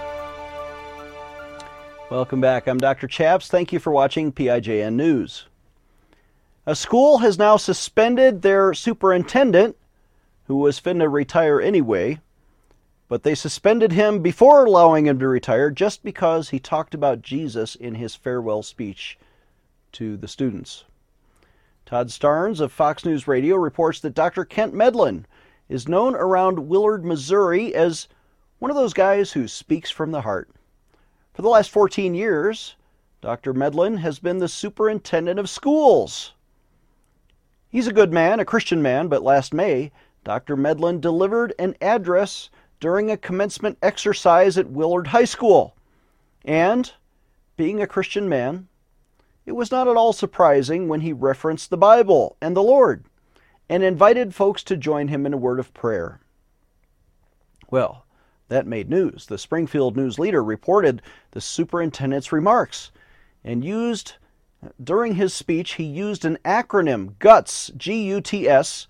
Welcome 2.11 2.41
back. 2.41 2.67
I'm 2.67 2.79
Dr. 2.79 3.07
Chaps. 3.07 3.49
Thank 3.49 3.73
you 3.73 3.79
for 3.79 3.93
watching 3.93 4.33
PIJN 4.33 4.95
News. 4.95 5.47
A 6.67 6.77
school 6.77 7.19
has 7.19 7.39
now 7.39 7.57
suspended 7.57 8.43
their 8.43 8.75
superintendent, 8.75 9.77
who 10.45 10.57
was 10.57 10.79
finna 10.79 11.11
retire 11.11 11.59
anyway, 11.59 12.21
but 13.09 13.23
they 13.23 13.35
suspended 13.35 13.93
him 13.93 14.21
before 14.21 14.67
allowing 14.67 15.07
him 15.07 15.19
to 15.21 15.27
retire 15.27 15.71
just 15.71 16.05
because 16.05 16.51
he 16.51 16.59
talked 16.59 16.95
about 16.95 17.23
Jesus 17.23 17.75
in 17.75 17.95
his 17.95 18.15
farewell 18.15 18.63
speech 18.63 19.19
to 19.93 20.19
the 20.19 20.29
students. 20.29 20.85
Todd 21.87 22.09
Starnes 22.09 22.61
of 22.61 22.71
Fox 22.71 23.07
News 23.07 23.27
Radio 23.27 23.57
reports 23.57 23.99
that 24.01 24.15
Dr. 24.15 24.45
Kent 24.45 24.75
Medlin 24.75 25.25
is 25.69 25.89
known 25.89 26.15
around 26.15 26.69
Willard, 26.69 27.05
Missouri 27.05 27.75
as 27.75 28.07
one 28.59 28.71
of 28.71 28.77
those 28.77 28.93
guys 28.93 29.33
who 29.33 29.49
speaks 29.49 29.91
from 29.91 30.11
the 30.11 30.21
heart. 30.21 30.51
For 31.33 31.41
the 31.41 31.49
last 31.49 31.71
14 31.71 32.15
years, 32.15 32.77
Dr. 33.23 33.55
Medlin 33.55 33.97
has 33.97 34.19
been 34.19 34.39
the 34.39 34.47
superintendent 34.47 35.41
of 35.41 35.49
schools. 35.49 36.35
He's 37.71 37.87
a 37.87 37.93
good 37.93 38.13
man, 38.13 38.41
a 38.41 38.45
Christian 38.45 38.83
man, 38.83 39.09
but 39.09 39.23
last 39.23 39.55
May, 39.55 39.93
Dr. 40.25 40.57
Medlin 40.57 41.01
delivered 41.01 41.55
an 41.59 41.77
address 41.81 42.51
during 42.81 43.11
a 43.11 43.17
commencement 43.17 43.79
exercise 43.81 44.59
at 44.59 44.71
Willard 44.71 45.07
High 45.07 45.25
School. 45.25 45.77
And, 46.45 46.93
being 47.57 47.81
a 47.81 47.87
Christian 47.87 48.29
man, 48.29 48.67
it 49.47 49.53
was 49.53 49.71
not 49.71 49.87
at 49.87 49.97
all 49.97 50.13
surprising 50.13 50.89
when 50.89 51.01
he 51.01 51.13
referenced 51.13 51.71
the 51.71 51.77
Bible 51.77 52.37
and 52.41 52.57
the 52.57 52.63
Lord 52.63 53.05
and 53.69 53.85
invited 53.85 54.35
folks 54.35 54.65
to 54.65 54.77
join 54.77 55.09
him 55.09 55.25
in 55.25 55.33
a 55.33 55.39
word 55.39 55.61
of 55.61 55.73
prayer. 55.73 56.21
Well, 57.71 58.05
that 58.49 58.67
made 58.67 58.91
news. 58.91 59.27
The 59.27 59.39
Springfield 59.39 59.97
News 59.97 60.19
Leader 60.19 60.43
reported 60.43 61.03
the 61.31 61.41
superintendent's 61.41 62.33
remarks 62.33 62.91
and 63.45 63.65
used, 63.65 64.15
during 64.83 65.15
his 65.15 65.33
speech, 65.33 65.73
he 65.73 65.85
used 65.85 66.25
an 66.25 66.39
acronym, 66.45 67.19
GUTS, 67.19 67.73
G 67.77 68.03
U 68.05 68.21
T 68.21 68.49
S, 68.49 68.87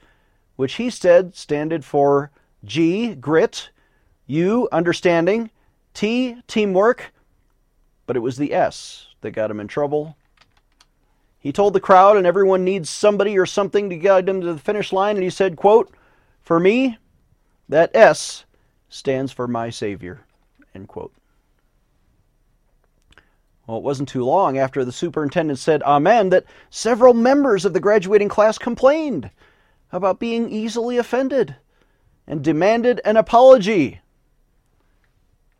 which 0.56 0.74
he 0.74 0.90
said 0.90 1.34
standed 1.34 1.84
for 1.84 2.30
G, 2.64 3.14
grit, 3.14 3.70
U, 4.26 4.68
understanding, 4.72 5.50
T, 5.94 6.36
teamwork, 6.46 7.12
but 8.06 8.16
it 8.16 8.20
was 8.20 8.36
the 8.36 8.52
S 8.52 9.08
that 9.20 9.32
got 9.32 9.50
him 9.50 9.60
in 9.60 9.68
trouble. 9.68 10.16
He 11.38 11.52
told 11.52 11.72
the 11.72 11.80
crowd 11.80 12.16
and 12.16 12.26
everyone 12.26 12.64
needs 12.64 12.90
somebody 12.90 13.38
or 13.38 13.46
something 13.46 13.88
to 13.88 13.96
guide 13.96 14.26
them 14.26 14.40
to 14.40 14.52
the 14.52 14.58
finish 14.58 14.92
line, 14.92 15.16
and 15.16 15.24
he 15.24 15.30
said, 15.30 15.56
quote, 15.56 15.94
For 16.42 16.60
me, 16.60 16.98
that 17.68 17.94
S 17.94 18.44
stands 18.88 19.32
for 19.32 19.48
my 19.48 19.70
Savior, 19.70 20.20
end 20.74 20.88
quote. 20.88 21.12
Well, 23.70 23.78
it 23.78 23.84
wasn't 23.84 24.08
too 24.08 24.24
long 24.24 24.58
after 24.58 24.84
the 24.84 24.90
superintendent 24.90 25.60
said 25.60 25.84
Amen 25.84 26.30
that 26.30 26.44
several 26.70 27.14
members 27.14 27.64
of 27.64 27.72
the 27.72 27.78
graduating 27.78 28.28
class 28.28 28.58
complained 28.58 29.30
about 29.92 30.18
being 30.18 30.50
easily 30.50 30.96
offended 30.96 31.54
and 32.26 32.42
demanded 32.42 33.00
an 33.04 33.16
apology. 33.16 34.00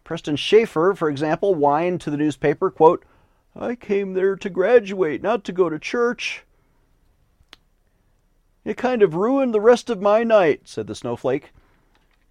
Preston 0.02 0.34
Schaefer, 0.34 0.92
for 0.96 1.08
example, 1.08 1.54
whined 1.54 2.00
to 2.00 2.10
the 2.10 2.16
newspaper, 2.16 2.68
quote, 2.68 3.04
I 3.54 3.76
came 3.76 4.14
there 4.14 4.34
to 4.34 4.50
graduate, 4.50 5.22
not 5.22 5.44
to 5.44 5.52
go 5.52 5.68
to 5.68 5.78
church. 5.78 6.42
It 8.64 8.76
kind 8.76 9.04
of 9.04 9.14
ruined 9.14 9.54
the 9.54 9.60
rest 9.60 9.88
of 9.88 10.02
my 10.02 10.24
night, 10.24 10.62
said 10.64 10.88
the 10.88 10.96
snowflake. 10.96 11.52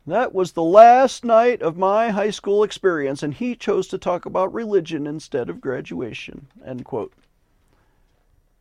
That 0.07 0.33
was 0.33 0.53
the 0.53 0.63
last 0.63 1.23
night 1.23 1.61
of 1.61 1.77
my 1.77 2.09
high 2.09 2.31
school 2.31 2.63
experience, 2.63 3.21
and 3.21 3.33
he 3.33 3.55
chose 3.55 3.87
to 3.89 3.97
talk 3.97 4.25
about 4.25 4.53
religion 4.53 5.05
instead 5.05 5.49
of 5.49 5.61
graduation. 5.61 6.47
End 6.65 6.85
quote. 6.85 7.13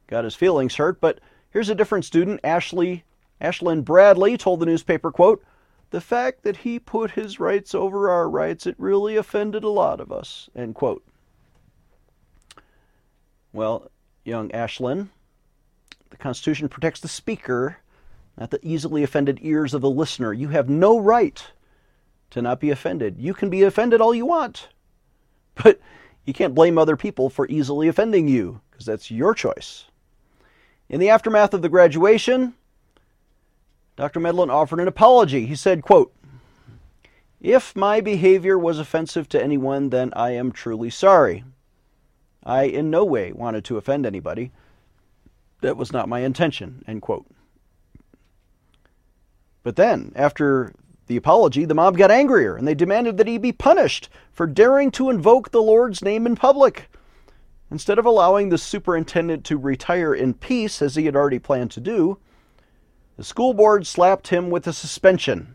Got 0.06 0.24
his 0.24 0.34
feelings 0.34 0.76
hurt, 0.76 1.00
but 1.00 1.20
here's 1.50 1.68
a 1.68 1.74
different 1.74 2.04
student, 2.04 2.40
Ashley 2.44 3.04
Ashlyn 3.40 3.84
Bradley, 3.84 4.36
told 4.36 4.60
the 4.60 4.66
newspaper, 4.66 5.12
quote, 5.12 5.44
the 5.90 6.00
fact 6.00 6.42
that 6.42 6.58
he 6.58 6.78
put 6.78 7.12
his 7.12 7.40
rights 7.40 7.74
over 7.74 8.10
our 8.10 8.28
rights, 8.28 8.66
it 8.66 8.74
really 8.78 9.16
offended 9.16 9.64
a 9.64 9.70
lot 9.70 10.00
of 10.00 10.12
us, 10.12 10.50
end 10.54 10.74
quote. 10.74 11.02
Well, 13.52 13.90
young 14.24 14.50
Ashlyn, 14.50 15.08
the 16.10 16.16
Constitution 16.16 16.68
protects 16.68 17.00
the 17.00 17.08
speaker, 17.08 17.78
not 18.38 18.50
the 18.50 18.60
easily 18.62 19.02
offended 19.02 19.40
ears 19.42 19.74
of 19.74 19.80
the 19.80 19.90
listener. 19.90 20.32
You 20.32 20.48
have 20.48 20.68
no 20.68 20.98
right 20.98 21.44
to 22.30 22.40
not 22.40 22.60
be 22.60 22.70
offended. 22.70 23.16
You 23.18 23.34
can 23.34 23.50
be 23.50 23.62
offended 23.62 24.00
all 24.00 24.14
you 24.14 24.26
want, 24.26 24.68
but 25.56 25.80
you 26.24 26.32
can't 26.32 26.54
blame 26.54 26.78
other 26.78 26.96
people 26.96 27.30
for 27.30 27.48
easily 27.48 27.88
offending 27.88 28.28
you, 28.28 28.60
because 28.70 28.86
that's 28.86 29.10
your 29.10 29.34
choice. 29.34 29.86
In 30.88 31.00
the 31.00 31.10
aftermath 31.10 31.52
of 31.52 31.62
the 31.62 31.68
graduation, 31.68 32.54
Dr. 33.96 34.20
Medlin 34.20 34.50
offered 34.50 34.80
an 34.80 34.88
apology. 34.88 35.46
He 35.46 35.56
said, 35.56 35.82
quote, 35.82 36.14
If 37.40 37.74
my 37.74 38.00
behavior 38.00 38.56
was 38.56 38.78
offensive 38.78 39.28
to 39.30 39.42
anyone, 39.42 39.90
then 39.90 40.12
I 40.14 40.30
am 40.30 40.52
truly 40.52 40.90
sorry. 40.90 41.44
I 42.44 42.64
in 42.64 42.88
no 42.88 43.04
way 43.04 43.32
wanted 43.32 43.64
to 43.64 43.76
offend 43.76 44.06
anybody. 44.06 44.52
That 45.60 45.76
was 45.76 45.92
not 45.92 46.08
my 46.08 46.20
intention, 46.20 46.84
end 46.86 47.02
quote. 47.02 47.26
But 49.68 49.76
then, 49.76 50.12
after 50.16 50.72
the 51.08 51.18
apology, 51.18 51.66
the 51.66 51.74
mob 51.74 51.98
got 51.98 52.10
angrier 52.10 52.56
and 52.56 52.66
they 52.66 52.74
demanded 52.74 53.18
that 53.18 53.26
he 53.26 53.36
be 53.36 53.52
punished 53.52 54.08
for 54.32 54.46
daring 54.46 54.90
to 54.92 55.10
invoke 55.10 55.50
the 55.50 55.60
Lord's 55.60 56.00
name 56.00 56.24
in 56.24 56.36
public. 56.36 56.88
Instead 57.70 57.98
of 57.98 58.06
allowing 58.06 58.48
the 58.48 58.56
superintendent 58.56 59.44
to 59.44 59.58
retire 59.58 60.14
in 60.14 60.32
peace, 60.32 60.80
as 60.80 60.94
he 60.96 61.04
had 61.04 61.14
already 61.14 61.38
planned 61.38 61.70
to 61.72 61.80
do, 61.80 62.16
the 63.18 63.22
school 63.22 63.52
board 63.52 63.86
slapped 63.86 64.28
him 64.28 64.48
with 64.48 64.66
a 64.66 64.72
suspension. 64.72 65.54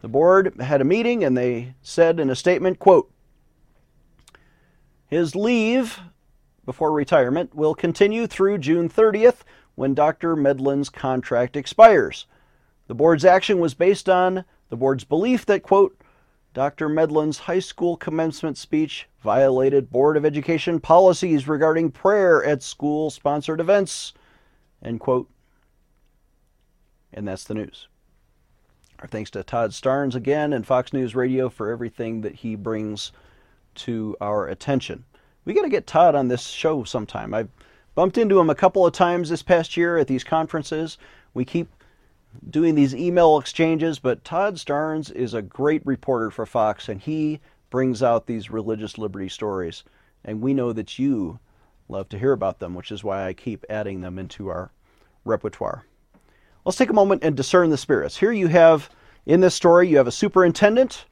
The 0.00 0.08
board 0.08 0.58
had 0.58 0.80
a 0.80 0.84
meeting 0.86 1.22
and 1.22 1.36
they 1.36 1.74
said 1.82 2.18
in 2.18 2.30
a 2.30 2.34
statement, 2.34 2.78
quote, 2.78 3.12
his 5.06 5.36
leave 5.36 6.00
before 6.64 6.92
retirement 6.92 7.54
will 7.54 7.74
continue 7.74 8.26
through 8.26 8.56
June 8.56 8.88
30th 8.88 9.40
when 9.74 9.92
Dr. 9.92 10.34
Medlin's 10.34 10.88
contract 10.88 11.58
expires. 11.58 12.24
The 12.88 12.94
board's 12.94 13.24
action 13.24 13.60
was 13.60 13.74
based 13.74 14.08
on 14.08 14.44
the 14.70 14.76
board's 14.76 15.04
belief 15.04 15.46
that, 15.46 15.62
quote, 15.62 16.00
Dr. 16.54 16.88
Medlin's 16.88 17.38
high 17.38 17.58
school 17.60 17.96
commencement 17.96 18.56
speech 18.56 19.06
violated 19.20 19.90
Board 19.90 20.16
of 20.16 20.24
Education 20.24 20.80
policies 20.80 21.46
regarding 21.46 21.90
prayer 21.90 22.42
at 22.42 22.62
school 22.62 23.10
sponsored 23.10 23.60
events, 23.60 24.14
end 24.82 25.00
quote. 25.00 25.28
And 27.12 27.28
that's 27.28 27.44
the 27.44 27.54
news. 27.54 27.88
Our 29.00 29.06
thanks 29.06 29.30
to 29.32 29.42
Todd 29.42 29.70
Starnes 29.70 30.14
again 30.14 30.52
and 30.52 30.66
Fox 30.66 30.92
News 30.92 31.14
Radio 31.14 31.48
for 31.48 31.70
everything 31.70 32.22
that 32.22 32.34
he 32.34 32.56
brings 32.56 33.12
to 33.76 34.16
our 34.20 34.48
attention. 34.48 35.04
We 35.44 35.54
got 35.54 35.62
to 35.62 35.68
get 35.68 35.86
Todd 35.86 36.14
on 36.14 36.28
this 36.28 36.46
show 36.46 36.84
sometime. 36.84 37.34
I've 37.34 37.50
bumped 37.94 38.18
into 38.18 38.40
him 38.40 38.50
a 38.50 38.54
couple 38.54 38.86
of 38.86 38.92
times 38.92 39.28
this 39.28 39.42
past 39.42 39.76
year 39.76 39.98
at 39.98 40.08
these 40.08 40.24
conferences. 40.24 40.98
We 41.34 41.44
keep 41.44 41.68
doing 42.50 42.74
these 42.74 42.94
email 42.94 43.38
exchanges, 43.38 43.98
but 43.98 44.24
Todd 44.24 44.56
Starnes 44.56 45.12
is 45.14 45.34
a 45.34 45.42
great 45.42 45.84
reporter 45.84 46.30
for 46.30 46.46
Fox 46.46 46.88
and 46.88 47.00
he 47.00 47.40
brings 47.70 48.02
out 48.02 48.26
these 48.26 48.50
religious 48.50 48.98
liberty 48.98 49.28
stories. 49.28 49.84
And 50.24 50.40
we 50.40 50.54
know 50.54 50.72
that 50.72 50.98
you 50.98 51.38
love 51.88 52.08
to 52.10 52.18
hear 52.18 52.32
about 52.32 52.58
them, 52.58 52.74
which 52.74 52.92
is 52.92 53.04
why 53.04 53.26
I 53.26 53.32
keep 53.32 53.64
adding 53.68 54.00
them 54.00 54.18
into 54.18 54.48
our 54.48 54.70
repertoire. 55.24 55.84
Let's 56.64 56.78
take 56.78 56.90
a 56.90 56.94
moment 56.94 57.24
and 57.24 57.36
discern 57.36 57.70
the 57.70 57.76
spirits. 57.76 58.16
Here 58.16 58.32
you 58.32 58.48
have, 58.48 58.90
in 59.26 59.40
this 59.40 59.54
story, 59.54 59.88
you 59.88 59.96
have 59.96 60.06
a 60.06 60.12
superintendent, 60.12 61.06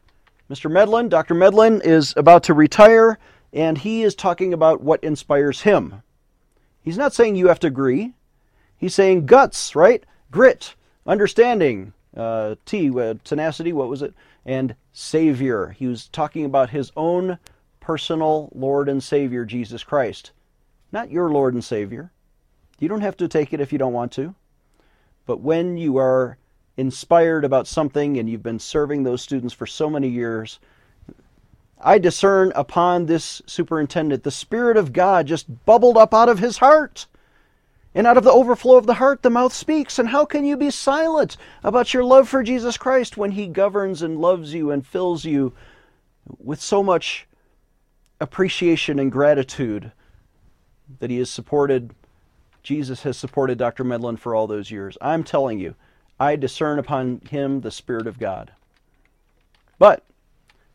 Mr. 0.50 0.70
Medlin. 0.70 1.08
Dr. 1.08 1.34
Medlin 1.34 1.80
is 1.82 2.14
about 2.16 2.42
to 2.44 2.54
retire, 2.54 3.18
and 3.52 3.78
he 3.78 4.02
is 4.02 4.14
talking 4.14 4.52
about 4.52 4.82
what 4.82 5.02
inspires 5.02 5.62
him. 5.62 6.02
He's 6.82 6.98
not 6.98 7.14
saying 7.14 7.36
you 7.36 7.48
have 7.48 7.60
to 7.60 7.66
agree. 7.66 8.12
He's 8.76 8.94
saying 8.94 9.26
guts, 9.26 9.74
right? 9.74 10.04
Grit, 10.30 10.74
understanding, 11.06 11.92
uh, 12.16 12.56
T, 12.64 12.90
uh, 12.98 13.14
tenacity, 13.24 13.72
what 13.72 13.88
was 13.88 14.02
it? 14.02 14.14
And 14.44 14.74
Savior. 14.92 15.68
He 15.78 15.86
was 15.86 16.08
talking 16.08 16.44
about 16.44 16.70
his 16.70 16.92
own 16.96 17.38
personal 17.80 18.50
Lord 18.54 18.88
and 18.88 19.02
Savior, 19.02 19.44
Jesus 19.44 19.84
Christ. 19.84 20.32
Not 20.92 21.10
your 21.10 21.30
Lord 21.30 21.54
and 21.54 21.64
Savior. 21.64 22.10
You 22.78 22.88
don't 22.88 23.00
have 23.00 23.16
to 23.18 23.28
take 23.28 23.52
it 23.52 23.60
if 23.60 23.72
you 23.72 23.78
don't 23.78 23.92
want 23.92 24.12
to. 24.12 24.34
But 25.26 25.40
when 25.40 25.76
you 25.76 25.96
are 25.96 26.38
inspired 26.76 27.44
about 27.44 27.66
something 27.66 28.18
and 28.18 28.28
you've 28.28 28.42
been 28.42 28.58
serving 28.58 29.02
those 29.02 29.22
students 29.22 29.54
for 29.54 29.66
so 29.66 29.88
many 29.88 30.08
years, 30.08 30.58
I 31.80 31.98
discern 31.98 32.52
upon 32.54 33.06
this 33.06 33.42
superintendent 33.46 34.22
the 34.22 34.30
Spirit 34.30 34.76
of 34.76 34.92
God 34.92 35.26
just 35.26 35.64
bubbled 35.64 35.96
up 35.96 36.14
out 36.14 36.28
of 36.28 36.38
his 36.38 36.58
heart. 36.58 37.06
And 37.96 38.06
out 38.06 38.18
of 38.18 38.24
the 38.24 38.30
overflow 38.30 38.76
of 38.76 38.86
the 38.86 38.94
heart, 38.94 39.22
the 39.22 39.30
mouth 39.30 39.54
speaks. 39.54 39.98
And 39.98 40.10
how 40.10 40.26
can 40.26 40.44
you 40.44 40.54
be 40.56 40.70
silent 40.70 41.38
about 41.64 41.94
your 41.94 42.04
love 42.04 42.28
for 42.28 42.42
Jesus 42.42 42.76
Christ 42.76 43.16
when 43.16 43.30
He 43.30 43.46
governs 43.46 44.02
and 44.02 44.20
loves 44.20 44.52
you 44.52 44.70
and 44.70 44.86
fills 44.86 45.24
you 45.24 45.54
with 46.38 46.60
so 46.60 46.82
much 46.82 47.26
appreciation 48.20 48.98
and 48.98 49.10
gratitude 49.10 49.92
that 50.98 51.10
He 51.10 51.16
has 51.18 51.30
supported 51.30 51.94
Jesus 52.62 53.04
has 53.04 53.16
supported 53.16 53.58
Dr. 53.58 53.84
Medlin 53.84 54.16
for 54.18 54.34
all 54.34 54.48
those 54.48 54.72
years. 54.72 54.98
I'm 55.00 55.22
telling 55.22 55.60
you, 55.60 55.76
I 56.18 56.34
discern 56.34 56.80
upon 56.80 57.20
him 57.30 57.60
the 57.60 57.70
Spirit 57.70 58.08
of 58.08 58.18
God. 58.18 58.50
But 59.78 60.02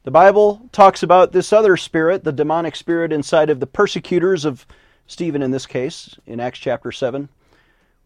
the 0.03 0.11
Bible 0.11 0.69
talks 0.71 1.03
about 1.03 1.33
this 1.33 1.51
other 1.51 1.75
spirit, 1.75 2.23
the 2.23 2.31
demonic 2.31 2.77
spirit 2.77 3.11
inside 3.11 3.49
of 3.49 3.59
the 3.59 3.67
persecutors 3.67 4.45
of 4.45 4.65
Stephen 5.11 5.41
in 5.41 5.51
this 5.51 5.65
case, 5.65 6.17
in 6.25 6.39
Acts 6.39 6.59
chapter 6.59 6.89
7. 6.89 7.27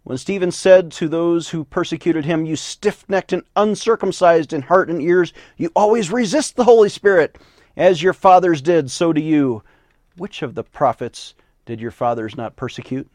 When 0.04 0.18
Stephen 0.18 0.52
said 0.52 0.92
to 0.94 1.08
those 1.08 1.50
who 1.50 1.64
persecuted 1.64 2.26
him, 2.26 2.46
You 2.46 2.56
stiff 2.56 3.06
necked 3.08 3.32
and 3.32 3.44
uncircumcised 3.56 4.54
in 4.54 4.64
heart 4.64 4.90
and 4.90 5.00
ears, 5.00 5.32
you 5.56 5.72
always 5.76 6.12
resist 6.12 6.56
the 6.56 6.64
Holy 6.64 6.90
Spirit. 6.90 7.38
As 7.78 8.02
your 8.02 8.14
fathers 8.14 8.60
did, 8.60 8.90
so 8.90 9.14
do 9.14 9.22
you. 9.22 9.62
Which 10.18 10.42
of 10.42 10.56
the 10.56 10.64
prophets 10.64 11.36
did 11.66 11.80
your 11.80 11.92
fathers 11.92 12.36
not 12.36 12.56
persecute? 12.56 13.08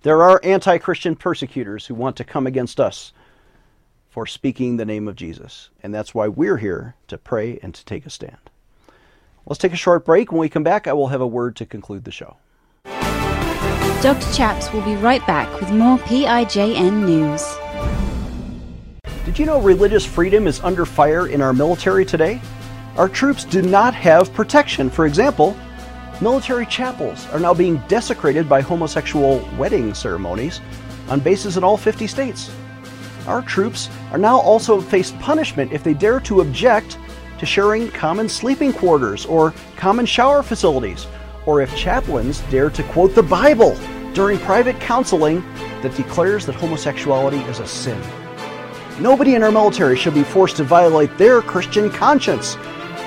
There 0.00 0.22
are 0.22 0.40
anti 0.42 0.78
Christian 0.78 1.16
persecutors 1.16 1.86
who 1.86 1.94
want 1.94 2.16
to 2.16 2.24
come 2.24 2.46
against 2.46 2.80
us 2.80 3.12
for 4.08 4.26
speaking 4.26 4.76
the 4.76 4.86
name 4.86 5.06
of 5.06 5.16
Jesus. 5.16 5.68
And 5.82 5.94
that's 5.94 6.14
why 6.14 6.28
we're 6.28 6.56
here 6.56 6.94
to 7.08 7.18
pray 7.18 7.58
and 7.62 7.74
to 7.74 7.84
take 7.84 8.06
a 8.06 8.10
stand. 8.10 8.50
Let's 9.48 9.60
take 9.60 9.72
a 9.72 9.76
short 9.76 10.04
break. 10.04 10.32
When 10.32 10.40
we 10.40 10.48
come 10.48 10.64
back, 10.64 10.88
I 10.88 10.92
will 10.92 11.06
have 11.06 11.20
a 11.20 11.26
word 11.26 11.54
to 11.56 11.66
conclude 11.66 12.04
the 12.04 12.10
show. 12.10 12.36
Dr. 14.02 14.32
Chaps 14.34 14.72
will 14.72 14.82
be 14.82 14.96
right 14.96 15.24
back 15.24 15.60
with 15.60 15.70
more 15.70 15.98
PIJN 15.98 17.06
news. 17.06 17.56
Did 19.24 19.38
you 19.38 19.46
know 19.46 19.60
religious 19.60 20.04
freedom 20.04 20.48
is 20.48 20.60
under 20.60 20.84
fire 20.84 21.28
in 21.28 21.40
our 21.40 21.52
military 21.52 22.04
today? 22.04 22.40
Our 22.96 23.08
troops 23.08 23.44
do 23.44 23.62
not 23.62 23.94
have 23.94 24.32
protection. 24.34 24.90
For 24.90 25.06
example, 25.06 25.56
military 26.20 26.66
chapels 26.66 27.28
are 27.28 27.38
now 27.38 27.54
being 27.54 27.76
desecrated 27.86 28.48
by 28.48 28.62
homosexual 28.62 29.48
wedding 29.56 29.94
ceremonies 29.94 30.60
on 31.08 31.20
bases 31.20 31.56
in 31.56 31.62
all 31.62 31.76
50 31.76 32.08
states. 32.08 32.50
Our 33.28 33.42
troops 33.42 33.90
are 34.10 34.18
now 34.18 34.40
also 34.40 34.80
faced 34.80 35.16
punishment 35.20 35.72
if 35.72 35.84
they 35.84 35.94
dare 35.94 36.18
to 36.20 36.40
object 36.40 36.98
to 37.38 37.46
sharing 37.46 37.90
common 37.90 38.28
sleeping 38.28 38.72
quarters 38.72 39.26
or 39.26 39.54
common 39.76 40.06
shower 40.06 40.42
facilities, 40.42 41.06
or 41.46 41.60
if 41.60 41.74
chaplains 41.76 42.40
dare 42.50 42.70
to 42.70 42.82
quote 42.84 43.14
the 43.14 43.22
Bible 43.22 43.76
during 44.14 44.38
private 44.38 44.80
counseling 44.80 45.40
that 45.82 45.94
declares 45.96 46.46
that 46.46 46.54
homosexuality 46.54 47.38
is 47.50 47.60
a 47.60 47.66
sin. 47.66 48.00
Nobody 48.98 49.34
in 49.34 49.42
our 49.42 49.52
military 49.52 49.96
should 49.96 50.14
be 50.14 50.24
forced 50.24 50.56
to 50.56 50.64
violate 50.64 51.18
their 51.18 51.42
Christian 51.42 51.90
conscience, 51.90 52.56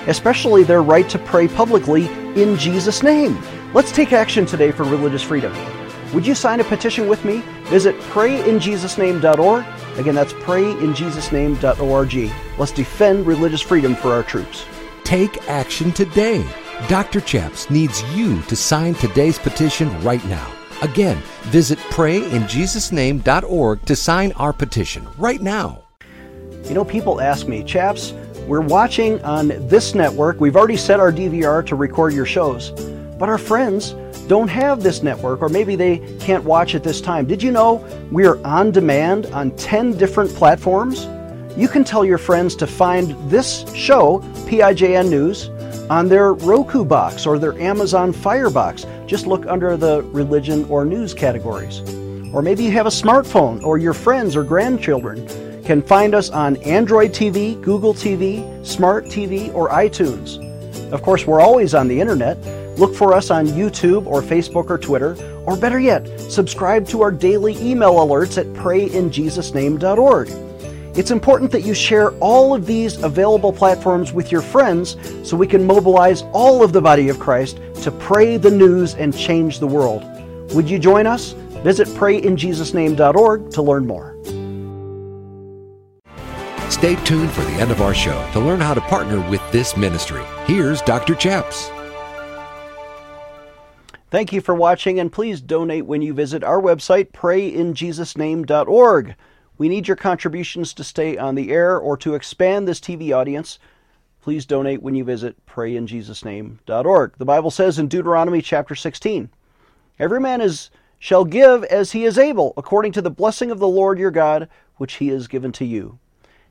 especially 0.07 0.63
their 0.63 0.83
right 0.83 1.09
to 1.09 1.17
pray 1.17 1.47
publicly 1.47 2.07
in 2.39 2.57
Jesus' 2.57 3.01
name. 3.01 3.41
Let's 3.73 3.91
take 3.91 4.13
action 4.13 4.45
today 4.45 4.71
for 4.71 4.83
religious 4.83 5.23
freedom. 5.23 5.53
Would 6.13 6.25
you 6.25 6.35
sign 6.35 6.59
a 6.59 6.63
petition 6.63 7.07
with 7.07 7.25
me? 7.25 7.43
Visit 7.65 7.99
prayinjesusname.org. 8.01 9.65
Again, 9.99 10.15
that's 10.15 10.33
prayinjesusname.org. 10.33 12.31
Let's 12.57 12.71
defend 12.71 13.27
religious 13.27 13.61
freedom 13.61 13.95
for 13.95 14.13
our 14.13 14.23
troops. 14.23 14.65
Take 15.03 15.49
action 15.49 15.91
today. 15.91 16.47
Dr. 16.87 17.19
Chaps 17.19 17.69
needs 17.69 18.01
you 18.15 18.41
to 18.43 18.55
sign 18.55 18.93
today's 18.95 19.37
petition 19.37 20.01
right 20.01 20.23
now. 20.25 20.49
Again, 20.81 21.21
visit 21.41 21.77
prayinjesusname.org 21.89 23.85
to 23.85 23.95
sign 23.95 24.31
our 24.33 24.53
petition 24.53 25.05
right 25.17 25.41
now. 25.41 25.83
You 26.63 26.73
know, 26.75 26.85
people 26.85 27.19
ask 27.19 27.47
me, 27.49 27.61
Chaps, 27.65 28.13
we're 28.47 28.61
watching 28.61 29.21
on 29.23 29.49
this 29.67 29.93
network. 29.93 30.39
We've 30.39 30.55
already 30.55 30.77
set 30.77 31.01
our 31.01 31.11
DVR 31.11 31.65
to 31.65 31.75
record 31.75 32.13
your 32.13 32.25
shows, 32.25 32.71
but 33.19 33.29
our 33.29 33.37
friends 33.37 33.91
don't 34.27 34.47
have 34.47 34.81
this 34.81 35.03
network, 35.03 35.41
or 35.41 35.49
maybe 35.49 35.75
they 35.75 35.97
can't 36.19 36.43
watch 36.43 36.73
at 36.73 36.83
this 36.83 37.01
time. 37.01 37.25
Did 37.25 37.43
you 37.43 37.51
know 37.51 37.85
we 38.11 38.25
are 38.25 38.43
on 38.45 38.71
demand 38.71 39.25
on 39.27 39.51
10 39.57 39.97
different 39.97 40.33
platforms? 40.33 41.07
You 41.57 41.67
can 41.67 41.83
tell 41.83 42.05
your 42.05 42.17
friends 42.17 42.55
to 42.55 42.67
find 42.67 43.13
this 43.29 43.69
show, 43.73 44.19
PIJN 44.47 45.09
News, 45.09 45.49
on 45.89 46.07
their 46.07 46.33
Roku 46.33 46.85
box 46.85 47.25
or 47.25 47.37
their 47.37 47.59
Amazon 47.59 48.13
Fire 48.13 48.49
box. 48.49 48.85
Just 49.07 49.27
look 49.27 49.45
under 49.47 49.75
the 49.75 50.03
religion 50.03 50.65
or 50.69 50.85
news 50.85 51.13
categories. 51.13 51.81
Or 52.31 52.41
maybe 52.43 52.63
you 52.63 52.71
have 52.71 52.85
a 52.85 52.91
smartphone, 52.91 53.63
or 53.63 53.79
your 53.79 53.95
friends 53.95 54.35
or 54.35 54.43
grandchildren 54.43 55.27
can 55.65 55.81
find 55.81 56.13
us 56.13 56.29
on 56.29 56.57
Android 56.57 57.11
TV, 57.11 57.59
Google 57.61 57.93
TV, 57.93 58.65
Smart 58.65 59.05
TV, 59.05 59.53
or 59.53 59.69
iTunes. 59.69 60.37
Of 60.91 61.01
course, 61.01 61.25
we're 61.25 61.41
always 61.41 61.73
on 61.73 61.87
the 61.87 61.99
internet. 61.99 62.37
Look 62.79 62.95
for 62.95 63.13
us 63.13 63.29
on 63.29 63.47
YouTube 63.47 64.05
or 64.05 64.21
Facebook 64.21 64.69
or 64.69 64.77
Twitter, 64.77 65.17
or 65.45 65.57
better 65.57 65.81
yet, 65.81 66.07
subscribe 66.31 66.87
to 66.87 67.01
our 67.01 67.11
daily 67.11 67.57
email 67.57 67.95
alerts 67.95 68.37
at 68.37 68.45
prayinjesusname.org. 68.53 70.29
It's 70.97 71.11
important 71.11 71.51
that 71.51 71.65
you 71.65 71.73
share 71.73 72.11
all 72.19 72.55
of 72.55 72.65
these 72.65 73.03
available 73.03 73.51
platforms 73.51 74.13
with 74.13 74.31
your 74.31 74.41
friends 74.41 74.95
so 75.23 75.35
we 75.35 75.45
can 75.45 75.67
mobilize 75.67 76.21
all 76.31 76.63
of 76.63 76.71
the 76.71 76.81
body 76.81 77.09
of 77.09 77.19
Christ 77.19 77.59
to 77.83 77.91
pray 77.91 78.37
the 78.37 78.49
news 78.49 78.95
and 78.95 79.13
change 79.15 79.59
the 79.59 79.67
world. 79.67 80.05
Would 80.53 80.69
you 80.69 80.79
join 80.79 81.05
us? 81.05 81.33
Visit 81.63 81.89
prayinjesusname.org 81.89 83.51
to 83.51 83.61
learn 83.61 83.87
more. 83.87 84.15
Stay 86.71 86.95
tuned 87.03 87.31
for 87.31 87.41
the 87.41 87.57
end 87.59 87.71
of 87.71 87.81
our 87.81 87.93
show 87.93 88.25
to 88.31 88.39
learn 88.39 88.61
how 88.61 88.73
to 88.73 88.81
partner 88.81 89.19
with 89.29 89.41
this 89.51 89.75
ministry. 89.75 90.23
Here's 90.45 90.81
Dr. 90.83 91.15
Chaps. 91.15 91.69
Thank 94.11 94.33
you 94.33 94.41
for 94.41 94.55
watching, 94.55 94.99
and 94.99 95.11
please 95.11 95.39
donate 95.39 95.85
when 95.85 96.01
you 96.01 96.13
visit 96.13 96.43
our 96.43 96.59
website, 96.59 97.11
prayinjesusname.org. 97.11 99.15
We 99.59 99.69
need 99.69 99.87
your 99.87 99.97
contributions 99.97 100.73
to 100.73 100.83
stay 100.83 101.17
on 101.17 101.35
the 101.35 101.51
air 101.51 101.77
or 101.77 101.95
to 101.97 102.15
expand 102.15 102.67
this 102.67 102.79
TV 102.79 103.15
audience. 103.15 103.59
Please 104.21 104.47
donate 104.47 104.81
when 104.81 104.95
you 104.95 105.03
visit 105.03 105.45
prayinjesusname.org. 105.45 107.17
The 107.17 107.25
Bible 107.25 107.51
says 107.51 107.77
in 107.77 107.87
Deuteronomy 107.87 108.41
chapter 108.41 108.73
16, 108.73 109.29
Every 109.99 110.19
man 110.19 110.41
is 110.41 110.71
shall 110.97 111.23
give 111.23 111.63
as 111.65 111.91
he 111.91 112.03
is 112.03 112.17
able, 112.17 112.53
according 112.57 112.93
to 112.93 113.01
the 113.01 113.11
blessing 113.11 113.51
of 113.51 113.59
the 113.59 113.67
Lord 113.67 113.99
your 113.99 114.11
God, 114.11 114.49
which 114.77 114.95
he 114.95 115.09
has 115.09 115.27
given 115.27 115.51
to 115.53 115.65
you. 115.65 115.99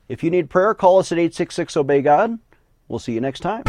If 0.07 0.23
you 0.23 0.31
need 0.31 0.49
prayer, 0.49 0.73
call 0.73 0.97
us 0.97 1.11
at 1.11 1.17
866 1.17 1.77
Obey 1.77 2.01
God. 2.01 2.39
We'll 2.87 2.99
see 2.99 3.13
you 3.13 3.21
next 3.21 3.41
time. 3.41 3.63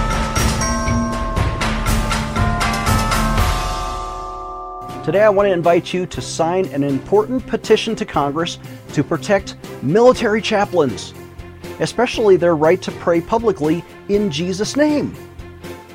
Today, 5.05 5.23
I 5.23 5.31
want 5.31 5.49
to 5.49 5.53
invite 5.53 5.95
you 5.95 6.05
to 6.05 6.21
sign 6.21 6.67
an 6.67 6.85
important 6.85 7.47
petition 7.47 7.97
to 7.97 8.05
Congress 8.05 8.59
to 8.93 9.03
protect 9.03 9.57
military 9.81 10.43
chaplains, 10.43 11.15
especially 11.79 12.37
their 12.37 12.55
right 12.55 12.83
to 12.83 12.93
pray 12.93 13.23
publicly 13.23 13.83
in 14.11 14.31
Jesus' 14.31 14.77
name. 14.77 15.17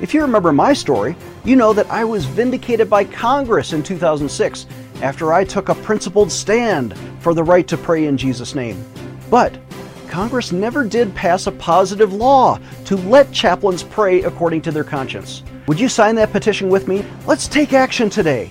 If 0.00 0.12
you 0.12 0.22
remember 0.22 0.52
my 0.52 0.72
story, 0.72 1.14
you 1.44 1.54
know 1.54 1.72
that 1.72 1.88
I 1.88 2.02
was 2.02 2.24
vindicated 2.24 2.90
by 2.90 3.04
Congress 3.04 3.72
in 3.72 3.84
2006 3.84 4.66
after 5.02 5.32
I 5.32 5.44
took 5.44 5.68
a 5.68 5.76
principled 5.76 6.32
stand 6.32 6.98
for 7.20 7.32
the 7.32 7.44
right 7.44 7.68
to 7.68 7.76
pray 7.76 8.06
in 8.06 8.16
Jesus' 8.16 8.56
name. 8.56 8.84
But 9.30 9.56
Congress 10.08 10.50
never 10.50 10.84
did 10.84 11.14
pass 11.14 11.46
a 11.46 11.52
positive 11.52 12.12
law 12.12 12.58
to 12.86 12.96
let 12.96 13.30
chaplains 13.30 13.84
pray 13.84 14.24
according 14.24 14.62
to 14.62 14.72
their 14.72 14.82
conscience. 14.82 15.44
Would 15.68 15.78
you 15.78 15.88
sign 15.88 16.16
that 16.16 16.32
petition 16.32 16.68
with 16.68 16.88
me? 16.88 17.04
Let's 17.24 17.46
take 17.46 17.72
action 17.72 18.10
today. 18.10 18.50